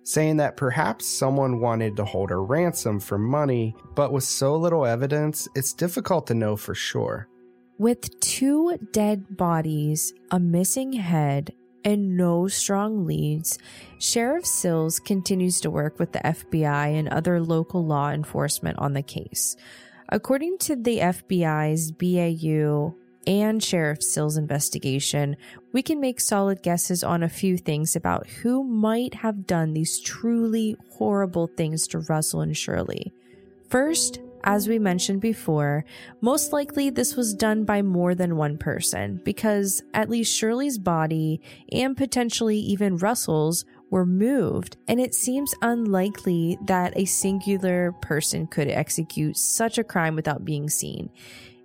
saying 0.05 0.37
that 0.37 0.57
perhaps 0.57 1.07
someone 1.07 1.61
wanted 1.61 1.97
to 1.97 2.05
hold 2.05 2.31
her 2.31 2.43
ransom 2.43 3.01
for 3.01 3.19
money, 3.19 3.75
but 3.95 4.13
with 4.13 4.25
so 4.25 4.57
little 4.57 4.87
evidence, 4.87 5.49
it's 5.55 5.73
difficult 5.73 6.27
to 6.29 6.35
know 6.35 6.57
for 6.57 6.75
sure. 6.75 7.27
With 7.79 8.21
two 8.21 8.79
dead 8.93 9.37
bodies, 9.37 10.13
a 10.31 10.39
missing 10.39 10.93
head, 10.93 11.53
and 11.85 12.17
no 12.17 12.49
strong 12.49 13.05
leads, 13.05 13.59
Sheriff 13.99 14.47
Sills 14.47 15.01
continues 15.01 15.61
to 15.61 15.71
work 15.71 15.99
with 15.99 16.13
the 16.13 16.21
FBI 16.21 16.99
and 16.99 17.09
other 17.09 17.41
local 17.41 17.85
law 17.85 18.11
enforcement 18.11 18.79
on 18.79 18.95
the 18.95 19.03
case. 19.03 19.57
According 20.09 20.59
to 20.59 20.77
the 20.77 20.99
FBI's 20.99 21.91
BAU 21.91 22.95
and 23.27 23.63
Sheriff 23.63 24.03
Sills 24.03 24.37
investigation, 24.37 25.37
we 25.73 25.83
can 25.83 26.01
make 26.01 26.21
solid 26.21 26.63
guesses 26.63 27.03
on 27.03 27.23
a 27.23 27.29
few 27.29 27.57
things 27.57 27.97
about 27.97 28.27
who 28.27 28.65
might 28.65 29.15
have 29.15 29.47
done 29.47 29.73
these 29.73 30.01
truly 30.01 30.77
horrible 30.93 31.47
things 31.47 31.87
to 31.89 32.01
Russell 32.01 32.41
and 32.41 32.57
Shirley. 32.57 33.13
First, 33.69 34.21
as 34.45 34.69
we 34.69 34.79
mentioned 34.79 35.21
before, 35.21 35.85
most 36.21 36.53
likely 36.53 36.91
this 36.91 37.17
was 37.17 37.35
done 37.35 37.65
by 37.65 37.81
more 37.81 38.15
than 38.15 38.37
one 38.37 38.59
person 38.59 39.21
because 39.25 39.83
at 39.95 40.11
least 40.11 40.37
Shirley's 40.37 40.79
body 40.79 41.41
and 41.73 41.97
potentially 41.97 42.59
even 42.59 42.99
Russell's 42.99 43.65
were 43.91 44.05
moved, 44.05 44.77
and 44.89 45.01
it 45.01 45.15
seems 45.15 45.55
unlikely 45.63 46.59
that 46.67 46.93
a 46.97 47.05
singular 47.05 47.93
person 48.03 48.47
could 48.47 48.69
execute 48.69 49.37
such 49.37 49.79
a 49.79 49.85
crime 49.85 50.15
without 50.15 50.45
being 50.45 50.69
seen. 50.69 51.09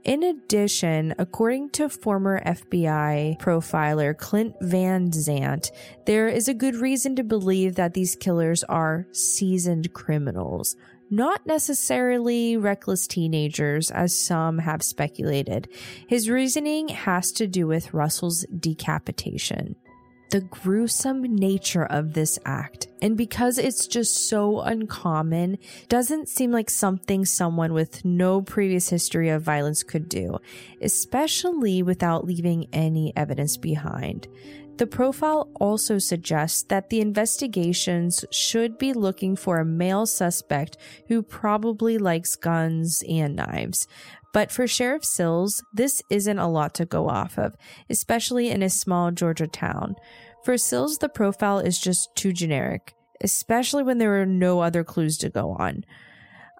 In 0.05 0.23
addition, 0.23 1.13
according 1.19 1.71
to 1.71 1.89
former 1.89 2.41
FBI 2.45 3.37
profiler 3.39 4.17
Clint 4.17 4.55
Van 4.61 5.11
Zandt, 5.11 5.71
there 6.05 6.29
is 6.29 6.47
a 6.47 6.53
good 6.53 6.75
reason 6.75 7.17
to 7.17 7.23
believe 7.23 7.75
that 7.75 7.93
these 7.93 8.15
killers 8.15 8.63
are 8.63 9.07
seasoned 9.11 9.91
criminals, 9.93 10.77
not 11.09 11.45
necessarily 11.45 12.55
reckless 12.55 13.07
teenagers, 13.07 13.91
as 13.91 14.17
some 14.17 14.59
have 14.59 14.81
speculated. 14.81 15.67
His 16.07 16.29
reasoning 16.29 16.87
has 16.87 17.31
to 17.33 17.45
do 17.45 17.67
with 17.67 17.93
Russell's 17.93 18.45
decapitation 18.57 19.75
the 20.29 20.41
gruesome 20.41 21.23
nature 21.23 21.85
of 21.85 22.13
this 22.13 22.37
act. 22.45 22.87
And 23.01 23.17
because 23.17 23.57
it's 23.57 23.87
just 23.87 24.27
so 24.29 24.61
uncommon, 24.61 25.57
doesn't 25.87 26.29
seem 26.29 26.51
like 26.51 26.69
something 26.69 27.25
someone 27.25 27.73
with 27.73 28.05
no 28.05 28.41
previous 28.41 28.89
history 28.89 29.29
of 29.29 29.41
violence 29.41 29.83
could 29.83 30.09
do, 30.09 30.37
especially 30.81 31.81
without 31.81 32.25
leaving 32.25 32.67
any 32.73 33.13
evidence 33.15 33.57
behind. 33.57 34.27
The 34.79 34.87
profile 34.87 35.49
also 35.59 35.97
suggests 35.97 36.63
that 36.69 36.89
the 36.89 37.01
investigations 37.01 38.23
should 38.31 38.77
be 38.77 38.93
looking 38.93 39.35
for 39.35 39.59
a 39.59 39.65
male 39.65 40.05
suspect 40.05 40.77
who 41.09 41.21
probably 41.21 41.97
likes 41.97 42.37
guns 42.37 43.03
and 43.09 43.35
knives. 43.35 43.89
But 44.31 44.53
for 44.53 44.67
Sheriff 44.67 45.03
Sills, 45.03 45.61
this 45.73 46.01
isn't 46.09 46.39
a 46.39 46.47
lot 46.47 46.73
to 46.75 46.85
go 46.85 47.09
off 47.09 47.37
of, 47.37 47.57
especially 47.89 48.49
in 48.49 48.63
a 48.63 48.69
small 48.69 49.11
Georgia 49.11 49.47
town. 49.47 49.97
For 50.45 50.57
Sills, 50.57 50.99
the 50.99 51.09
profile 51.09 51.59
is 51.59 51.77
just 51.77 52.15
too 52.15 52.31
generic, 52.31 52.93
especially 53.19 53.83
when 53.83 53.97
there 53.97 54.21
are 54.21 54.25
no 54.25 54.61
other 54.61 54.85
clues 54.85 55.17
to 55.17 55.29
go 55.29 55.57
on. 55.59 55.83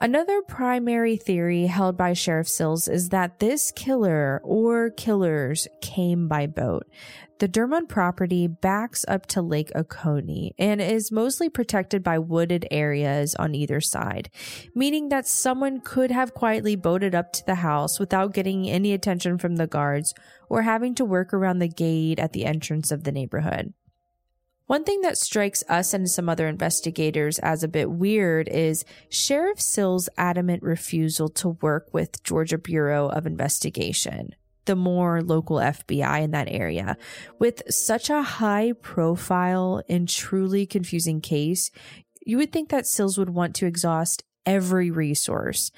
Another 0.01 0.41
primary 0.41 1.18
theory 1.18 1.65
held 1.65 1.98
by 1.98 2.13
Sheriff 2.13 2.48
Sills 2.48 2.88
is 2.88 3.10
that 3.10 3.39
this 3.39 3.70
killer 3.72 4.39
or 4.46 4.91
killers 4.91 5.68
came 5.82 6.29
by 6.29 6.48
boat. 6.48 6.88
The 7.39 7.50
Dermond 7.50 7.89
property 7.89 8.48
backs 8.48 9.03
up 9.10 9.25
to 9.27 9.41
Lake 9.41 9.74
Oconee 9.75 10.53
and 10.58 10.82
is 10.82 11.12
mostly 11.12 11.50
protected 11.50 12.01
by 12.01 12.18
wooded 12.18 12.65
areas 12.72 13.36
on 13.36 13.53
either 13.53 13.82
side, 13.82 14.29
meaning 14.74 15.10
that 15.10 15.27
someone 15.27 15.82
could 15.82 16.12
have 16.12 16.34
quietly 16.34 16.77
boated 16.77 17.13
up 17.13 17.34
to 17.34 17.46
the 17.46 17.56
house 17.56 18.00
without 18.00 18.34
getting 18.34 18.70
any 18.70 18.94
attention 18.94 19.38
from 19.38 19.58
the 19.58 19.68
guards 19.68 20.13
or 20.48 20.62
having 20.62 20.96
to 20.96 21.03
work 21.03 21.34
around 21.34 21.60
the 21.60 21.68
gate 21.68 22.20
at 22.20 22.32
the 22.32 22.46
entrance 22.46 22.89
of 22.89 23.03
the 23.03 23.12
neighborhood. 23.12 23.74
One 24.69 24.83
thing 24.83 25.01
that 25.01 25.17
strikes 25.17 25.63
us 25.67 25.95
and 25.95 26.07
some 26.07 26.29
other 26.29 26.47
investigators 26.47 27.39
as 27.39 27.63
a 27.63 27.67
bit 27.67 27.89
weird 27.89 28.47
is 28.47 28.85
Sheriff 29.09 29.59
Sills' 29.59 30.09
adamant 30.15 30.61
refusal 30.61 31.27
to 31.29 31.57
work 31.59 31.91
with 31.91 32.21
Georgia 32.21 32.59
Bureau 32.59 33.07
of 33.07 33.25
Investigation 33.25 34.35
the 34.65 34.75
more 34.75 35.23
local 35.23 35.57
FBI 35.57 36.21
in 36.21 36.29
that 36.29 36.49
area. 36.51 36.97
With 37.39 37.63
such 37.73 38.11
a 38.11 38.21
high 38.21 38.73
profile 38.73 39.81
and 39.89 40.07
truly 40.07 40.67
confusing 40.67 41.19
case, 41.19 41.71
you 42.23 42.38
would 42.38 42.51
think 42.51 42.69
that 42.69 42.85
Sills 42.85 43.17
would 43.17 43.31
want 43.31 43.55
to 43.55 43.65
exhaust 43.65 44.23
every 44.45 44.91
resource. 44.91 45.71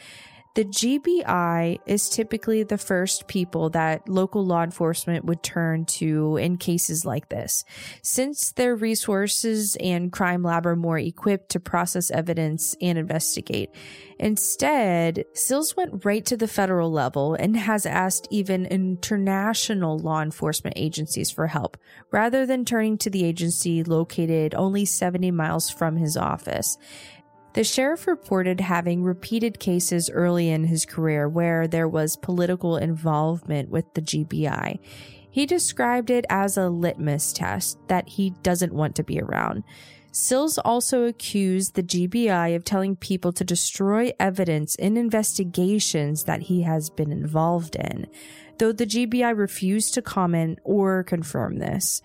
The 0.53 0.65
GBI 0.65 1.79
is 1.85 2.09
typically 2.09 2.63
the 2.63 2.77
first 2.77 3.27
people 3.27 3.69
that 3.69 4.09
local 4.09 4.45
law 4.45 4.63
enforcement 4.63 5.23
would 5.23 5.43
turn 5.43 5.85
to 5.85 6.35
in 6.35 6.57
cases 6.57 7.05
like 7.05 7.29
this, 7.29 7.63
since 8.01 8.51
their 8.51 8.75
resources 8.75 9.77
and 9.79 10.11
crime 10.11 10.43
lab 10.43 10.67
are 10.67 10.75
more 10.75 10.99
equipped 10.99 11.51
to 11.51 11.61
process 11.61 12.11
evidence 12.11 12.75
and 12.81 12.97
investigate. 12.97 13.69
Instead, 14.19 15.23
Sills 15.33 15.77
went 15.77 16.03
right 16.03 16.25
to 16.25 16.35
the 16.35 16.49
federal 16.49 16.91
level 16.91 17.33
and 17.33 17.55
has 17.55 17.85
asked 17.85 18.27
even 18.29 18.65
international 18.65 19.97
law 19.99 20.21
enforcement 20.21 20.73
agencies 20.77 21.31
for 21.31 21.47
help, 21.47 21.77
rather 22.11 22.45
than 22.45 22.65
turning 22.65 22.97
to 22.97 23.09
the 23.09 23.23
agency 23.23 23.85
located 23.85 24.53
only 24.53 24.83
70 24.83 25.31
miles 25.31 25.69
from 25.69 25.95
his 25.95 26.17
office. 26.17 26.77
The 27.53 27.63
sheriff 27.65 28.07
reported 28.07 28.61
having 28.61 29.03
repeated 29.03 29.59
cases 29.59 30.09
early 30.09 30.49
in 30.49 30.63
his 30.63 30.85
career 30.85 31.27
where 31.27 31.67
there 31.67 31.87
was 31.87 32.15
political 32.15 32.77
involvement 32.77 33.69
with 33.69 33.93
the 33.93 34.01
GBI. 34.01 34.79
He 35.29 35.45
described 35.45 36.09
it 36.09 36.25
as 36.29 36.55
a 36.55 36.69
litmus 36.69 37.33
test 37.33 37.77
that 37.87 38.07
he 38.07 38.29
doesn't 38.41 38.73
want 38.73 38.95
to 38.95 39.03
be 39.03 39.19
around. 39.19 39.63
Sills 40.13 40.57
also 40.57 41.05
accused 41.05 41.75
the 41.75 41.83
GBI 41.83 42.55
of 42.55 42.65
telling 42.65 42.97
people 42.97 43.31
to 43.33 43.45
destroy 43.45 44.11
evidence 44.19 44.75
in 44.75 44.97
investigations 44.97 46.25
that 46.25 46.43
he 46.43 46.63
has 46.63 46.89
been 46.89 47.13
involved 47.13 47.75
in, 47.75 48.07
though 48.59 48.73
the 48.73 48.85
GBI 48.85 49.37
refused 49.37 49.93
to 49.93 50.01
comment 50.01 50.59
or 50.63 51.03
confirm 51.03 51.59
this. 51.59 52.01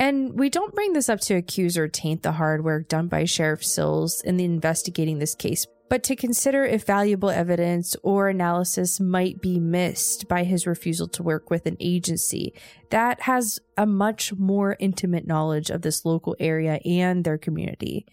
And 0.00 0.38
we 0.38 0.48
don't 0.48 0.74
bring 0.74 0.94
this 0.94 1.10
up 1.10 1.20
to 1.20 1.34
accuse 1.34 1.76
or 1.76 1.86
taint 1.86 2.22
the 2.22 2.32
hard 2.32 2.64
work 2.64 2.88
done 2.88 3.08
by 3.08 3.26
Sheriff 3.26 3.62
Sills 3.62 4.22
in 4.22 4.38
the 4.38 4.46
investigating 4.46 5.18
this 5.18 5.34
case, 5.34 5.66
but 5.90 6.02
to 6.04 6.16
consider 6.16 6.64
if 6.64 6.86
valuable 6.86 7.28
evidence 7.28 7.94
or 8.02 8.30
analysis 8.30 8.98
might 8.98 9.42
be 9.42 9.60
missed 9.60 10.26
by 10.26 10.44
his 10.44 10.66
refusal 10.66 11.06
to 11.08 11.22
work 11.22 11.50
with 11.50 11.66
an 11.66 11.76
agency 11.80 12.54
that 12.88 13.20
has 13.20 13.58
a 13.76 13.84
much 13.84 14.32
more 14.32 14.74
intimate 14.80 15.26
knowledge 15.26 15.68
of 15.68 15.82
this 15.82 16.06
local 16.06 16.34
area 16.40 16.80
and 16.86 17.22
their 17.24 17.36
community. 17.36 18.06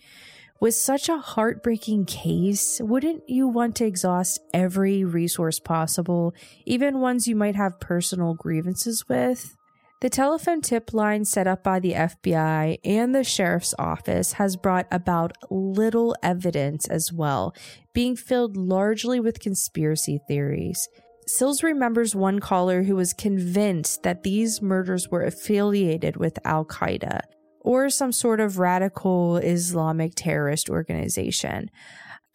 With 0.60 0.76
such 0.76 1.08
a 1.08 1.20
heartbreaking 1.20 2.04
case, 2.04 2.82
wouldn't 2.84 3.30
you 3.30 3.48
want 3.48 3.78
to 3.78 3.86
exhaust 3.86 4.42
every 4.54 5.06
resource 5.06 5.60
possible, 5.60 6.34
even 6.66 7.00
ones 7.00 7.30
you 7.30 7.36
might 7.38 7.56
have 7.56 7.80
personal 7.80 8.34
grievances 8.34 9.08
with? 9.08 9.57
The 10.00 10.10
telephone 10.12 10.62
tip 10.62 10.94
line 10.94 11.26
set 11.26 11.48
up 11.48 11.64
by 11.64 11.80
the 11.80 11.94
FBI 11.94 12.78
and 12.86 13.16
the 13.16 13.24
sheriff's 13.24 13.74
office 13.80 14.34
has 14.34 14.56
brought 14.56 14.86
about 14.92 15.32
little 15.50 16.16
evidence 16.22 16.86
as 16.88 17.12
well, 17.12 17.56
being 17.94 18.16
filled 18.16 18.56
largely 18.56 19.20
with 19.20 19.40
conspiracy 19.40 20.20
theories. 20.28 20.88
Sills 21.26 21.64
remembers 21.64 22.14
one 22.14 22.40
caller 22.40 22.84
who 22.84 22.96
was 22.96 23.12
convinced 23.12 24.04
that 24.04 24.22
these 24.22 24.62
murders 24.62 25.10
were 25.10 25.24
affiliated 25.24 26.16
with 26.16 26.38
Al 26.46 26.64
Qaeda 26.64 27.22
or 27.62 27.90
some 27.90 28.12
sort 28.12 28.40
of 28.40 28.60
radical 28.60 29.38
Islamic 29.38 30.14
terrorist 30.16 30.70
organization. 30.70 31.72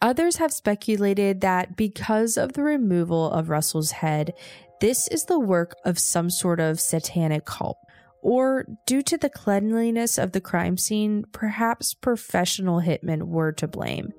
Others 0.01 0.35
have 0.35 0.51
speculated 0.51 1.39
that 1.39 1.77
because 1.77 2.35
of 2.35 2.53
the 2.53 2.61
removal 2.61 3.31
of 3.31 3.49
Russell's 3.49 3.91
head, 3.91 4.33
this 4.83 5.07
is 5.07 5.23
the 5.23 5.39
work 5.39 5.77
of 5.85 5.97
some 5.97 6.29
sort 6.29 6.59
of 6.59 6.77
satanic 6.77 7.45
cult. 7.45 7.77
Or, 8.21 8.65
due 8.85 9.01
to 9.03 9.17
the 9.17 9.29
cleanliness 9.29 10.17
of 10.17 10.33
the 10.33 10.41
crime 10.41 10.75
scene, 10.75 11.23
perhaps 11.31 11.93
professional 11.93 12.81
hitmen 12.81 13.23
were 13.23 13.53
to 13.53 13.65
blame. 13.65 14.11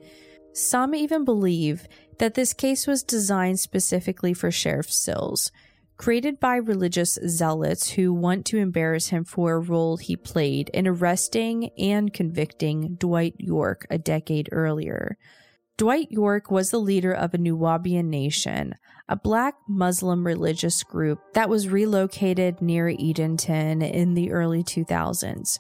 Some 0.55 0.95
even 0.95 1.23
believe 1.23 1.87
that 2.19 2.33
this 2.33 2.55
case 2.55 2.87
was 2.87 3.03
designed 3.03 3.61
specifically 3.61 4.33
for 4.33 4.51
Sheriff 4.51 4.91
Sills, 4.91 5.53
created 5.99 6.41
by 6.41 6.57
religious 6.57 7.19
zealots 7.27 7.91
who 7.91 8.15
want 8.15 8.47
to 8.47 8.57
embarrass 8.57 9.09
him 9.09 9.25
for 9.25 9.57
a 9.57 9.61
role 9.61 9.99
he 9.99 10.17
played 10.17 10.71
in 10.71 10.89
arresting 10.89 11.69
and 11.77 12.11
convicting 12.11 12.95
Dwight 12.95 13.35
York 13.37 13.87
a 13.91 13.99
decade 13.99 14.49
earlier. 14.51 15.19
Dwight 15.77 16.13
York 16.13 16.53
was 16.53 16.71
the 16.71 16.79
leader 16.79 17.13
of 17.13 17.35
a 17.35 17.39
Nuwaubian 17.39 18.05
nation, 18.05 18.77
a 19.09 19.17
black 19.17 19.57
Muslim 19.69 20.25
religious 20.25 20.85
group 20.85 21.19
that 21.35 21.49
was 21.49 21.69
relocated 21.69 22.63
near 22.63 22.87
Eatonton 22.87 23.83
in 23.83 24.15
the 24.15 24.31
early 24.31 24.63
2000s. 24.63 25.59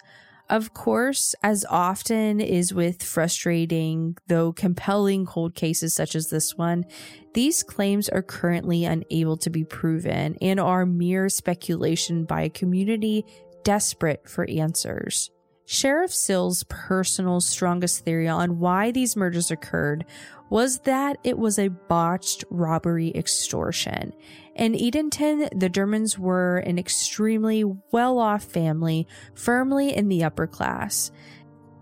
Of 0.49 0.73
course, 0.73 1.35
as 1.43 1.67
often 1.69 2.41
is 2.41 2.73
with 2.73 3.03
frustrating, 3.03 4.17
though 4.29 4.53
compelling 4.53 5.27
cold 5.27 5.57
cases 5.57 5.97
such 5.97 6.15
as 6.15 6.29
this 6.29 6.57
one, 6.57 6.85
these 7.33 7.65
claims 7.65 8.09
are 8.09 8.23
currently 8.23 8.85
unable 8.85 9.37
to 9.39 9.51
be 9.51 9.65
proven 9.65 10.37
and 10.41 10.61
are 10.61 10.87
mere 10.87 11.29
speculation 11.29 12.25
by 12.25 12.43
a 12.43 12.51
community 12.51 13.25
desperate 13.65 14.29
for 14.29 14.49
answers. 14.49 15.31
Sheriff 15.67 16.13
Sills' 16.13 16.65
personal 16.69 17.41
strongest 17.41 18.05
theory 18.05 18.29
on 18.29 18.59
why 18.59 18.91
these 18.91 19.17
murders 19.17 19.51
occurred 19.51 20.05
was 20.51 20.81
that 20.81 21.17
it 21.25 21.39
was 21.39 21.59
a 21.59 21.69
botched 21.69 22.45
robbery 22.51 23.11
extortion. 23.15 24.13
In 24.55 24.75
Eatonton, 24.75 25.49
the 25.59 25.71
Dermonds 25.71 26.19
were 26.19 26.59
an 26.59 26.79
extremely 26.79 27.65
well 27.93 28.19
off 28.19 28.45
family, 28.45 29.09
firmly 29.35 29.95
in 29.95 30.09
the 30.09 30.23
upper 30.23 30.47
class. 30.47 31.11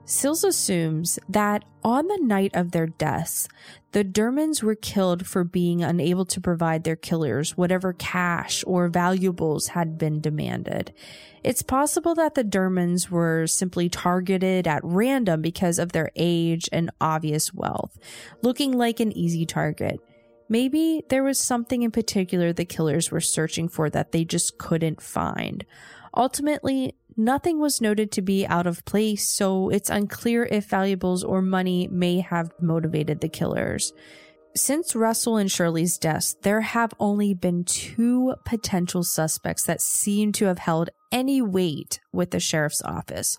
Sills 0.04 0.42
assumes 0.42 1.18
that 1.28 1.64
on 1.84 2.08
the 2.08 2.18
night 2.20 2.50
of 2.54 2.72
their 2.72 2.88
deaths, 2.88 3.48
the 3.92 4.04
Dermonds 4.04 4.62
were 4.62 4.74
killed 4.74 5.26
for 5.26 5.44
being 5.44 5.82
unable 5.82 6.24
to 6.26 6.40
provide 6.40 6.82
their 6.82 6.96
killers 6.96 7.56
whatever 7.56 7.92
cash 7.92 8.64
or 8.66 8.88
valuables 8.88 9.68
had 9.68 9.98
been 9.98 10.20
demanded. 10.20 10.92
It's 11.44 11.62
possible 11.62 12.14
that 12.16 12.34
the 12.34 12.44
Dermonds 12.44 13.10
were 13.10 13.46
simply 13.46 13.88
targeted 13.88 14.66
at 14.66 14.80
random 14.82 15.40
because 15.40 15.78
of 15.78 15.92
their 15.92 16.10
age 16.16 16.68
and 16.72 16.90
obvious 17.00 17.54
wealth, 17.54 17.96
looking 18.42 18.72
like 18.72 18.98
an 18.98 19.16
easy 19.16 19.46
target. 19.46 20.00
Maybe 20.48 21.02
there 21.08 21.22
was 21.22 21.38
something 21.38 21.82
in 21.82 21.90
particular 21.90 22.52
the 22.52 22.64
killers 22.64 23.10
were 23.10 23.20
searching 23.20 23.68
for 23.68 23.88
that 23.90 24.12
they 24.12 24.24
just 24.24 24.58
couldn't 24.58 25.00
find. 25.00 25.64
Ultimately, 26.14 26.94
nothing 27.16 27.58
was 27.58 27.80
noted 27.80 28.10
to 28.12 28.22
be 28.22 28.46
out 28.46 28.66
of 28.66 28.84
place, 28.84 29.28
so 29.28 29.68
it's 29.68 29.90
unclear 29.90 30.44
if 30.44 30.66
valuables 30.66 31.24
or 31.24 31.42
money 31.42 31.88
may 31.90 32.20
have 32.20 32.52
motivated 32.60 33.20
the 33.20 33.28
killers. 33.28 33.92
Since 34.54 34.94
Russell 34.94 35.38
and 35.38 35.50
Shirley's 35.50 35.96
deaths, 35.96 36.36
there 36.42 36.60
have 36.60 36.92
only 37.00 37.32
been 37.32 37.64
two 37.64 38.34
potential 38.44 39.02
suspects 39.02 39.64
that 39.64 39.80
seem 39.80 40.32
to 40.32 40.44
have 40.44 40.58
held 40.58 40.90
any 41.12 41.40
weight 41.40 42.00
with 42.12 42.32
the 42.32 42.40
sheriff's 42.40 42.82
office. 42.82 43.38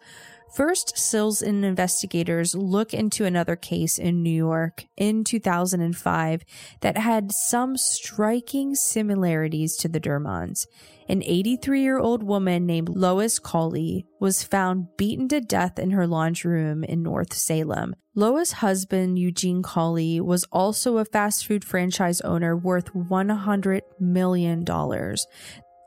First, 0.54 0.96
Sills 0.96 1.42
and 1.42 1.66
investigators 1.66 2.54
look 2.54 2.94
into 2.94 3.26
another 3.26 3.56
case 3.56 3.98
in 3.98 4.22
New 4.22 4.30
York 4.30 4.86
in 4.96 5.24
2005 5.24 6.44
that 6.82 6.96
had 6.96 7.32
some 7.32 7.76
striking 7.76 8.76
similarities 8.76 9.76
to 9.78 9.90
the 9.90 10.00
Dermonds. 10.00 10.68
An 11.10 11.24
83 11.24 11.82
year 11.82 11.98
old 11.98 12.22
woman 12.22 12.68
named 12.68 12.90
Lois 12.90 13.40
Colley 13.40 14.06
was 14.20 14.44
found 14.44 14.96
beaten 14.96 15.28
to 15.30 15.42
death 15.42 15.80
in 15.80 15.90
her 15.90 16.06
laundry 16.06 16.62
room 16.62 16.84
in 16.84 17.02
North 17.02 17.34
Salem. 17.34 17.96
Lois' 18.16 18.52
husband, 18.54 19.18
Eugene 19.18 19.64
Colley, 19.64 20.22
was 20.22 20.44
also 20.52 20.98
a 20.98 21.06
fast 21.06 21.48
food 21.48 21.66
franchise 21.66 22.22
owner 22.22 22.56
worth 22.56 22.94
$100 22.94 23.82
million 24.00 24.64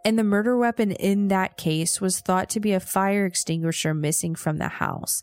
and 0.06 0.16
the 0.16 0.22
murder 0.22 0.56
weapon 0.56 0.92
in 0.92 1.26
that 1.26 1.56
case 1.56 2.00
was 2.00 2.20
thought 2.20 2.48
to 2.48 2.60
be 2.60 2.72
a 2.72 2.78
fire 2.78 3.26
extinguisher 3.26 3.92
missing 3.92 4.36
from 4.36 4.58
the 4.58 4.68
house. 4.68 5.20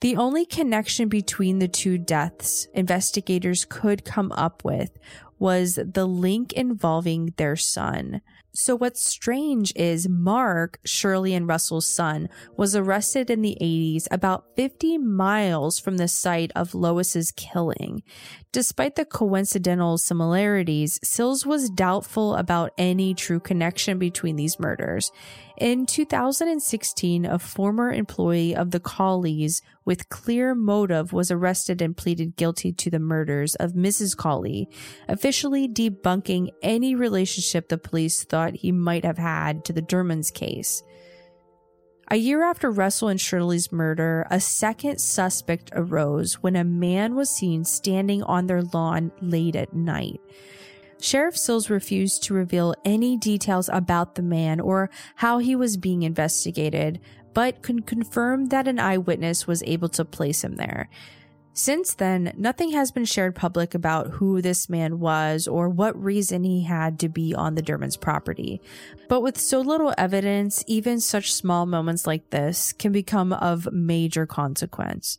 The 0.00 0.16
only 0.16 0.44
connection 0.44 1.08
between 1.08 1.60
the 1.60 1.68
two 1.68 1.96
deaths 1.96 2.66
investigators 2.74 3.64
could 3.64 4.04
come 4.04 4.32
up 4.32 4.64
with 4.64 4.98
was 5.38 5.76
the 5.76 6.06
link 6.06 6.52
involving 6.54 7.34
their 7.36 7.54
son. 7.54 8.20
So, 8.58 8.74
what's 8.74 9.04
strange 9.04 9.70
is 9.76 10.08
Mark, 10.08 10.78
Shirley 10.82 11.34
and 11.34 11.46
Russell's 11.46 11.86
son, 11.86 12.30
was 12.56 12.74
arrested 12.74 13.28
in 13.28 13.42
the 13.42 13.58
80s 13.60 14.06
about 14.10 14.46
50 14.56 14.96
miles 14.96 15.78
from 15.78 15.98
the 15.98 16.08
site 16.08 16.52
of 16.56 16.74
Lois's 16.74 17.32
killing. 17.32 18.02
Despite 18.52 18.94
the 18.94 19.04
coincidental 19.04 19.98
similarities, 19.98 20.98
Sills 21.04 21.44
was 21.44 21.68
doubtful 21.68 22.34
about 22.34 22.72
any 22.78 23.12
true 23.12 23.40
connection 23.40 23.98
between 23.98 24.36
these 24.36 24.58
murders. 24.58 25.12
In 25.58 25.86
2016, 25.86 27.24
a 27.24 27.38
former 27.38 27.90
employee 27.90 28.54
of 28.54 28.72
the 28.72 28.80
Colleys 28.80 29.62
with 29.86 30.10
clear 30.10 30.54
motive 30.54 31.14
was 31.14 31.30
arrested 31.30 31.80
and 31.80 31.96
pleaded 31.96 32.36
guilty 32.36 32.72
to 32.74 32.90
the 32.90 32.98
murders 32.98 33.54
of 33.54 33.72
Mrs. 33.72 34.14
Colley, 34.14 34.68
officially 35.08 35.66
debunking 35.66 36.50
any 36.60 36.94
relationship 36.94 37.68
the 37.68 37.78
police 37.78 38.22
thought 38.22 38.56
he 38.56 38.70
might 38.70 39.06
have 39.06 39.16
had 39.16 39.64
to 39.64 39.72
the 39.72 39.80
Dermonds 39.80 40.32
case. 40.32 40.82
A 42.10 42.16
year 42.16 42.44
after 42.44 42.70
Russell 42.70 43.08
and 43.08 43.20
Shirley's 43.20 43.72
murder, 43.72 44.26
a 44.30 44.40
second 44.40 44.98
suspect 44.98 45.70
arose 45.72 46.34
when 46.34 46.54
a 46.54 46.64
man 46.64 47.14
was 47.16 47.30
seen 47.30 47.64
standing 47.64 48.22
on 48.22 48.46
their 48.46 48.62
lawn 48.62 49.10
late 49.22 49.56
at 49.56 49.72
night. 49.72 50.20
Sheriff 51.00 51.36
Sills 51.36 51.70
refused 51.70 52.22
to 52.24 52.34
reveal 52.34 52.74
any 52.84 53.16
details 53.16 53.68
about 53.72 54.14
the 54.14 54.22
man 54.22 54.60
or 54.60 54.90
how 55.16 55.38
he 55.38 55.54
was 55.54 55.76
being 55.76 56.02
investigated, 56.02 57.00
but 57.34 57.62
could 57.62 57.86
confirm 57.86 58.46
that 58.46 58.66
an 58.66 58.78
eyewitness 58.78 59.46
was 59.46 59.62
able 59.64 59.90
to 59.90 60.04
place 60.04 60.42
him 60.42 60.56
there. 60.56 60.88
Since 61.52 61.94
then, 61.94 62.34
nothing 62.36 62.72
has 62.72 62.90
been 62.90 63.06
shared 63.06 63.34
public 63.34 63.74
about 63.74 64.08
who 64.08 64.42
this 64.42 64.68
man 64.68 65.00
was 65.00 65.48
or 65.48 65.70
what 65.70 66.02
reason 66.02 66.44
he 66.44 66.64
had 66.64 66.98
to 67.00 67.08
be 67.08 67.34
on 67.34 67.54
the 67.54 67.62
Dermonds 67.62 67.98
property. 67.98 68.60
But 69.08 69.22
with 69.22 69.40
so 69.40 69.62
little 69.62 69.94
evidence, 69.96 70.62
even 70.66 71.00
such 71.00 71.32
small 71.32 71.64
moments 71.64 72.06
like 72.06 72.28
this 72.28 72.74
can 72.74 72.92
become 72.92 73.32
of 73.32 73.72
major 73.72 74.26
consequence. 74.26 75.18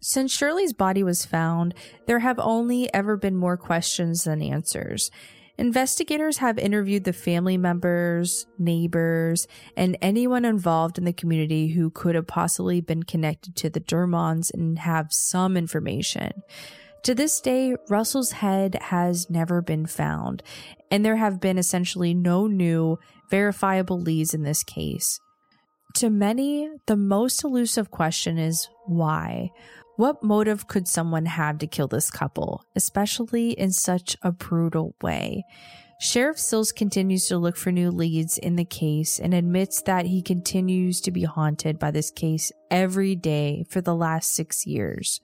Since 0.00 0.32
Shirley's 0.32 0.72
body 0.72 1.02
was 1.02 1.24
found, 1.24 1.74
there 2.06 2.20
have 2.20 2.38
only 2.38 2.92
ever 2.94 3.16
been 3.16 3.36
more 3.36 3.56
questions 3.56 4.24
than 4.24 4.42
answers. 4.42 5.10
Investigators 5.58 6.38
have 6.38 6.56
interviewed 6.56 7.02
the 7.02 7.12
family 7.12 7.56
members, 7.56 8.46
neighbors, 8.60 9.48
and 9.76 9.98
anyone 10.00 10.44
involved 10.44 10.98
in 10.98 11.04
the 11.04 11.12
community 11.12 11.68
who 11.68 11.90
could 11.90 12.14
have 12.14 12.28
possibly 12.28 12.80
been 12.80 13.02
connected 13.02 13.56
to 13.56 13.68
the 13.68 13.80
Dermonds 13.80 14.54
and 14.54 14.78
have 14.78 15.08
some 15.10 15.56
information. 15.56 16.30
To 17.02 17.14
this 17.14 17.40
day, 17.40 17.74
Russell's 17.88 18.32
head 18.32 18.76
has 18.80 19.28
never 19.28 19.60
been 19.60 19.86
found, 19.86 20.44
and 20.92 21.04
there 21.04 21.16
have 21.16 21.40
been 21.40 21.58
essentially 21.58 22.14
no 22.14 22.46
new 22.46 22.98
verifiable 23.28 24.00
leads 24.00 24.34
in 24.34 24.44
this 24.44 24.62
case. 24.62 25.18
To 25.96 26.08
many, 26.08 26.68
the 26.86 26.96
most 26.96 27.42
elusive 27.42 27.90
question 27.90 28.38
is 28.38 28.68
why? 28.86 29.50
What 29.98 30.22
motive 30.22 30.68
could 30.68 30.86
someone 30.86 31.26
have 31.26 31.58
to 31.58 31.66
kill 31.66 31.88
this 31.88 32.08
couple, 32.08 32.62
especially 32.76 33.50
in 33.50 33.72
such 33.72 34.16
a 34.22 34.30
brutal 34.30 34.94
way? 35.02 35.42
Sheriff 36.00 36.38
Sills 36.38 36.70
continues 36.70 37.26
to 37.26 37.36
look 37.36 37.56
for 37.56 37.72
new 37.72 37.90
leads 37.90 38.38
in 38.38 38.54
the 38.54 38.64
case 38.64 39.18
and 39.18 39.34
admits 39.34 39.82
that 39.82 40.06
he 40.06 40.22
continues 40.22 41.00
to 41.00 41.10
be 41.10 41.24
haunted 41.24 41.80
by 41.80 41.90
this 41.90 42.12
case 42.12 42.52
every 42.70 43.16
day 43.16 43.64
for 43.68 43.80
the 43.80 43.96
last 43.96 44.32
six 44.32 44.68
years. 44.68 45.20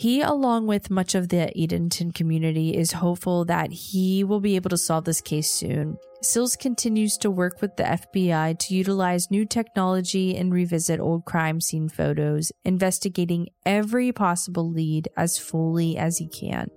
He, 0.00 0.22
along 0.22 0.66
with 0.66 0.90
much 0.90 1.14
of 1.14 1.28
the 1.28 1.52
Eatonton 1.54 2.14
community, 2.14 2.74
is 2.76 2.92
hopeful 2.92 3.44
that 3.44 3.70
he 3.70 4.24
will 4.24 4.40
be 4.40 4.56
able 4.56 4.70
to 4.70 4.78
solve 4.78 5.04
this 5.04 5.20
case 5.20 5.50
soon 5.50 5.98
Sills 6.22 6.54
continues 6.54 7.16
to 7.18 7.30
work 7.30 7.62
with 7.62 7.76
the 7.76 7.82
FBI 7.82 8.58
to 8.58 8.74
utilize 8.74 9.30
new 9.30 9.46
technology 9.46 10.36
and 10.36 10.52
revisit 10.52 11.00
old 11.00 11.24
crime 11.24 11.62
scene 11.62 11.88
photos, 11.88 12.52
investigating 12.62 13.48
every 13.64 14.12
possible 14.12 14.70
lead 14.70 15.08
as 15.16 15.38
fully 15.38 15.96
as 15.96 16.18
he 16.18 16.28
can. 16.28 16.68